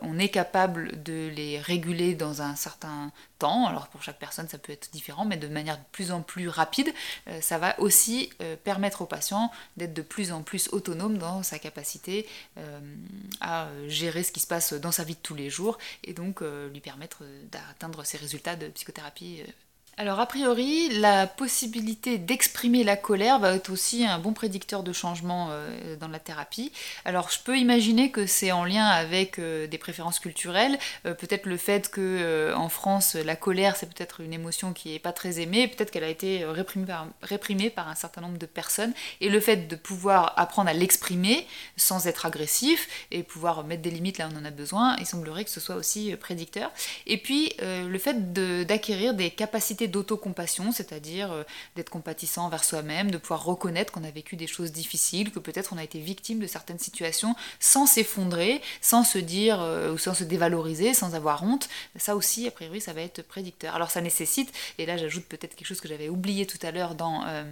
on 0.00 0.18
est 0.18 0.28
capable 0.28 1.02
de 1.02 1.28
les 1.34 1.58
réguler 1.58 1.73
dans 2.14 2.42
un 2.42 2.56
certain 2.56 3.10
temps. 3.38 3.66
Alors 3.66 3.88
pour 3.88 4.02
chaque 4.02 4.18
personne, 4.18 4.48
ça 4.48 4.58
peut 4.58 4.72
être 4.72 4.90
différent, 4.92 5.24
mais 5.24 5.36
de 5.36 5.48
manière 5.48 5.76
de 5.76 5.84
plus 5.92 6.12
en 6.12 6.22
plus 6.22 6.48
rapide, 6.48 6.92
euh, 7.28 7.40
ça 7.40 7.58
va 7.58 7.78
aussi 7.80 8.30
euh, 8.40 8.56
permettre 8.56 9.02
au 9.02 9.06
patient 9.06 9.50
d'être 9.76 9.94
de 9.94 10.02
plus 10.02 10.32
en 10.32 10.42
plus 10.42 10.68
autonome 10.72 11.18
dans 11.18 11.42
sa 11.42 11.58
capacité 11.58 12.26
euh, 12.58 12.80
à 13.40 13.68
gérer 13.88 14.22
ce 14.22 14.32
qui 14.32 14.40
se 14.40 14.46
passe 14.46 14.72
dans 14.72 14.92
sa 14.92 15.04
vie 15.04 15.14
de 15.14 15.20
tous 15.20 15.34
les 15.34 15.50
jours 15.50 15.78
et 16.02 16.12
donc 16.12 16.42
lui 16.72 16.80
permettre 16.80 17.22
d'atteindre 17.50 18.04
ses 18.04 18.18
résultats 18.18 18.56
de 18.56 18.68
psychothérapie 18.68 19.42
alors 19.96 20.18
a 20.18 20.26
priori, 20.26 20.88
la 20.98 21.28
possibilité 21.28 22.18
d'exprimer 22.18 22.82
la 22.82 22.96
colère 22.96 23.38
va 23.38 23.54
être 23.54 23.70
aussi 23.70 24.04
un 24.04 24.18
bon 24.18 24.32
prédicteur 24.32 24.82
de 24.82 24.92
changement 24.92 25.48
euh, 25.50 25.96
dans 25.96 26.08
la 26.08 26.18
thérapie. 26.18 26.72
Alors 27.04 27.30
je 27.30 27.38
peux 27.38 27.56
imaginer 27.56 28.10
que 28.10 28.26
c'est 28.26 28.50
en 28.50 28.64
lien 28.64 28.86
avec 28.86 29.38
euh, 29.38 29.68
des 29.68 29.78
préférences 29.78 30.18
culturelles, 30.18 30.78
euh, 31.06 31.14
peut-être 31.14 31.46
le 31.46 31.56
fait 31.56 31.90
que 31.90 32.52
en 32.56 32.68
France 32.68 33.14
la 33.14 33.36
colère 33.36 33.76
c'est 33.76 33.86
peut-être 33.92 34.20
une 34.20 34.32
émotion 34.32 34.72
qui 34.72 34.90
n'est 34.90 34.98
pas 34.98 35.12
très 35.12 35.40
aimée, 35.40 35.68
peut-être 35.68 35.90
qu'elle 35.90 36.04
a 36.04 36.08
été 36.08 36.44
réprimée 36.44 36.86
par, 36.86 37.06
réprimée 37.22 37.70
par, 37.70 37.88
un 37.88 37.94
certain 37.94 38.20
nombre 38.20 38.38
de 38.38 38.46
personnes, 38.46 38.92
et 39.20 39.28
le 39.28 39.38
fait 39.38 39.68
de 39.68 39.76
pouvoir 39.76 40.34
apprendre 40.36 40.70
à 40.70 40.72
l'exprimer 40.72 41.46
sans 41.76 42.06
être 42.06 42.26
agressif 42.26 42.88
et 43.10 43.22
pouvoir 43.22 43.64
mettre 43.64 43.82
des 43.82 43.90
limites 43.90 44.18
là 44.18 44.28
où 44.28 44.34
on 44.34 44.40
en 44.40 44.44
a 44.44 44.50
besoin, 44.50 44.96
il 44.98 45.06
semblerait 45.06 45.44
que 45.44 45.50
ce 45.50 45.60
soit 45.60 45.76
aussi 45.76 46.14
prédicteur. 46.16 46.72
Et 47.06 47.18
puis 47.18 47.52
le 47.60 47.98
fait 47.98 48.32
d'acquérir 48.64 49.14
des 49.14 49.30
capacités 49.30 49.83
d'autocompassion, 49.88 50.72
c'est-à-dire 50.72 51.32
euh, 51.32 51.42
d'être 51.76 51.90
compatissant 51.90 52.46
envers 52.46 52.64
soi-même, 52.64 53.10
de 53.10 53.18
pouvoir 53.18 53.44
reconnaître 53.44 53.92
qu'on 53.92 54.04
a 54.04 54.10
vécu 54.10 54.36
des 54.36 54.46
choses 54.46 54.72
difficiles, 54.72 55.30
que 55.30 55.38
peut-être 55.38 55.72
on 55.72 55.78
a 55.78 55.84
été 55.84 55.98
victime 55.98 56.38
de 56.38 56.46
certaines 56.46 56.78
situations 56.78 57.34
sans 57.60 57.86
s'effondrer, 57.86 58.60
sans 58.80 59.04
se 59.04 59.18
dire 59.18 59.60
euh, 59.60 59.92
ou 59.92 59.98
sans 59.98 60.14
se 60.14 60.24
dévaloriser, 60.24 60.94
sans 60.94 61.14
avoir 61.14 61.42
honte. 61.42 61.68
Ça 61.96 62.16
aussi, 62.16 62.46
a 62.46 62.50
priori, 62.50 62.80
ça 62.80 62.92
va 62.92 63.02
être 63.02 63.22
prédicteur. 63.22 63.74
Alors 63.74 63.90
ça 63.90 64.00
nécessite, 64.00 64.52
et 64.78 64.86
là 64.86 64.96
j'ajoute 64.96 65.26
peut-être 65.26 65.54
quelque 65.54 65.68
chose 65.68 65.80
que 65.80 65.88
j'avais 65.88 66.08
oublié 66.08 66.46
tout 66.46 66.58
à 66.62 66.70
l'heure 66.70 66.94
dans... 66.94 67.24
Euh, 67.26 67.44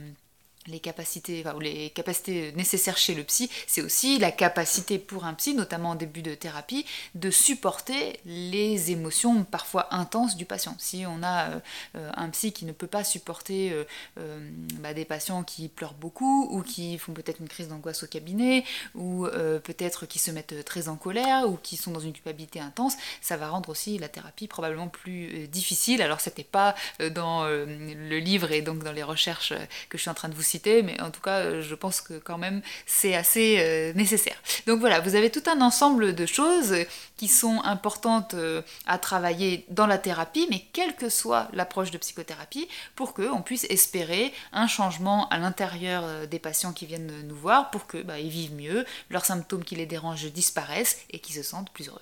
les 0.67 0.81
capacités, 0.81 1.45
ou 1.55 1.61
les 1.61 1.91
capacités 1.91 2.53
nécessaires 2.53 2.97
chez 2.97 3.15
le 3.15 3.25
psy, 3.25 3.51
c'est 3.67 3.83
aussi 3.83 4.19
la 4.19 4.31
capacité 4.31 4.99
pour 4.99 5.25
un 5.25 5.35
psy, 5.35 5.55
notamment 5.55 5.91
en 5.91 5.95
début 5.95 6.23
de 6.23 6.35
thérapie, 6.35 6.87
de 7.15 7.31
supporter 7.31 8.21
les 8.25 8.91
émotions 8.91 9.45
parfois 9.45 9.93
intenses 9.95 10.37
du 10.37 10.45
patient. 10.45 10.77
Si 10.79 11.05
on 11.07 11.23
a 11.23 11.51
euh, 11.51 11.61
euh, 11.97 12.11
un 12.17 12.29
psy 12.31 12.53
qui 12.53 12.65
ne 12.65 12.73
peut 12.73 12.87
pas 12.87 13.05
supporter 13.05 13.73
euh, 14.19 14.51
bah, 14.81 14.95
des 14.95 15.05
patients 15.05 15.43
qui 15.43 15.69
pleurent 15.69 15.95
beaucoup, 15.95 16.49
ou 16.51 16.63
qui 16.63 16.99
font 16.99 17.13
peut-être 17.13 17.41
une 17.41 17.49
crise 17.49 17.69
d'angoisse 17.69 18.03
au 18.03 18.07
cabinet, 18.07 18.65
ou 18.95 19.27
peut-être 19.65 20.07
qui 20.07 20.19
se 20.19 20.31
mettent 20.31 20.65
très 20.65 20.89
en 20.89 20.97
colère, 20.97 21.49
ou 21.49 21.57
qui 21.57 21.77
sont 21.77 21.91
dans 21.91 22.01
une 22.01 22.13
culpabilité 22.13 22.61
intense, 22.61 22.95
ça 23.21 23.37
va 23.37 23.49
rendre 23.49 23.69
aussi 23.69 23.99
la 23.99 24.09
thérapie 24.09 24.47
probablement 24.47 24.89
plus 24.89 25.49
difficile. 25.49 26.03
Alors 26.03 26.21
c'était 26.21 26.45
pas 26.45 26.75
dans 27.11 27.45
le 27.45 28.19
livre 28.19 28.53
et 28.53 28.63
donc 28.63 28.83
dans 28.83 28.93
les 28.93 29.03
recherches 29.03 29.53
que 29.89 29.99
je 29.99 30.03
suis 30.03 30.11
en 30.11 30.15
train 30.15 30.29
de 30.29 30.35
vous 30.35 30.43
mais 30.65 31.01
en 31.01 31.11
tout 31.11 31.21
cas, 31.21 31.41
euh, 31.41 31.63
je 31.63 31.75
pense 31.75 32.01
que 32.01 32.15
quand 32.15 32.39
même 32.39 32.63
c'est 32.87 33.15
assez 33.15 33.57
euh, 33.59 33.93
nécessaire. 33.95 34.37
Donc 34.67 34.81
voilà, 34.81 35.01
vous 35.01 35.15
avez 35.15 35.31
tout 35.31 35.43
un 35.47 35.61
ensemble 35.61 36.15
de 36.15 36.27
choses 36.27 36.75
qui 37.17 37.29
sont 37.29 37.61
importantes 37.65 38.35
euh, 38.35 38.63
à 38.87 38.99
travailler 38.99 39.65
dans 39.69 39.87
la 39.87 39.99
thérapie, 39.99 40.47
mais 40.51 40.65
quelle 40.73 40.95
que 40.97 41.09
soit 41.09 41.49
l'approche 41.53 41.91
de 41.91 41.99
psychothérapie, 41.99 42.69
pour 42.97 43.15
qu'on 43.15 43.43
puisse 43.43 43.65
espérer 43.65 44.33
un 44.53 44.67
changement 44.67 45.29
à 45.29 45.39
l'intérieur 45.39 46.27
des 46.27 46.39
patients 46.39 46.73
qui 46.73 46.87
viennent 46.87 47.13
nous 47.27 47.37
voir, 47.37 47.71
pour 47.71 47.87
qu'ils 47.87 48.05
bah, 48.05 48.19
vivent 48.19 48.55
mieux, 48.55 48.85
leurs 49.11 49.25
symptômes 49.25 49.65
qui 49.65 49.77
les 49.77 49.87
dérangent 49.87 50.33
disparaissent 50.33 50.99
et 51.11 51.19
qu'ils 51.19 51.37
se 51.37 51.43
sentent 51.43 51.71
plus 51.73 51.89
heureux. 51.89 52.01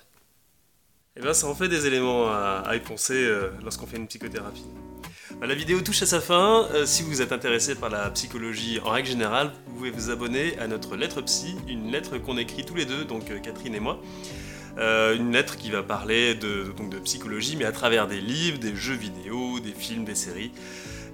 Eh 1.17 1.21
bien 1.21 1.33
ça 1.33 1.47
en 1.47 1.55
fait 1.55 1.67
des 1.67 1.85
éléments 1.85 2.27
à, 2.27 2.63
à 2.65 2.75
y 2.75 2.79
penser 2.79 3.29
lorsqu'on 3.61 3.85
fait 3.85 3.97
une 3.97 4.07
psychothérapie. 4.07 4.63
Bah, 5.39 5.47
la 5.47 5.55
vidéo 5.55 5.81
touche 5.81 6.01
à 6.03 6.05
sa 6.05 6.21
fin. 6.21 6.67
Euh, 6.73 6.85
si 6.85 7.03
vous 7.03 7.21
êtes 7.21 7.31
intéressé 7.31 7.75
par 7.75 7.89
la 7.89 8.09
psychologie 8.11 8.79
en 8.83 8.89
règle 8.89 9.07
générale, 9.07 9.51
vous 9.67 9.75
pouvez 9.75 9.91
vous 9.91 10.09
abonner 10.09 10.57
à 10.59 10.67
notre 10.67 10.95
lettre 10.95 11.21
psy, 11.21 11.55
une 11.67 11.91
lettre 11.91 12.17
qu'on 12.17 12.37
écrit 12.37 12.65
tous 12.65 12.75
les 12.75 12.85
deux, 12.85 13.05
donc 13.05 13.31
euh, 13.31 13.39
Catherine 13.39 13.73
et 13.75 13.79
moi. 13.79 14.01
Euh, 14.77 15.15
une 15.15 15.31
lettre 15.31 15.57
qui 15.57 15.69
va 15.69 15.83
parler 15.83 16.35
de, 16.35 16.73
psychologie, 17.03 17.55
mais 17.57 17.65
à 17.65 17.71
travers 17.71 18.07
des 18.07 18.21
livres, 18.21 18.59
des 18.59 18.75
jeux 18.75 18.95
vidéo, 18.95 19.59
des 19.59 19.73
films, 19.73 20.05
des 20.05 20.15
séries, 20.15 20.51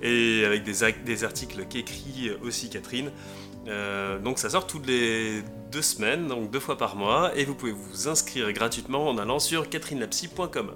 et 0.01 0.43
avec 0.45 0.63
des, 0.63 0.93
des 1.06 1.23
articles 1.23 1.65
qu'écrit 1.65 2.32
aussi 2.43 2.69
Catherine. 2.69 3.12
donc 4.23 4.38
ça 4.38 4.49
sort 4.51 4.67
toutes 4.67 4.86
les 4.86 5.41
deux 5.71 5.82
semaines, 5.82 6.27
donc 6.27 6.51
deux 6.51 6.60
fois 6.60 6.77
par 6.77 6.95
mois, 6.95 7.32
et 7.36 7.45
vous 7.45 7.56
pouvez 7.56 7.71
vous 7.71 8.08
inscrire 8.08 8.51
gratuitement 8.53 9.10
en 9.10 9.17
allant 9.17 9.39
sur 9.39 9.69
catherinelapsy.com. 9.69 10.73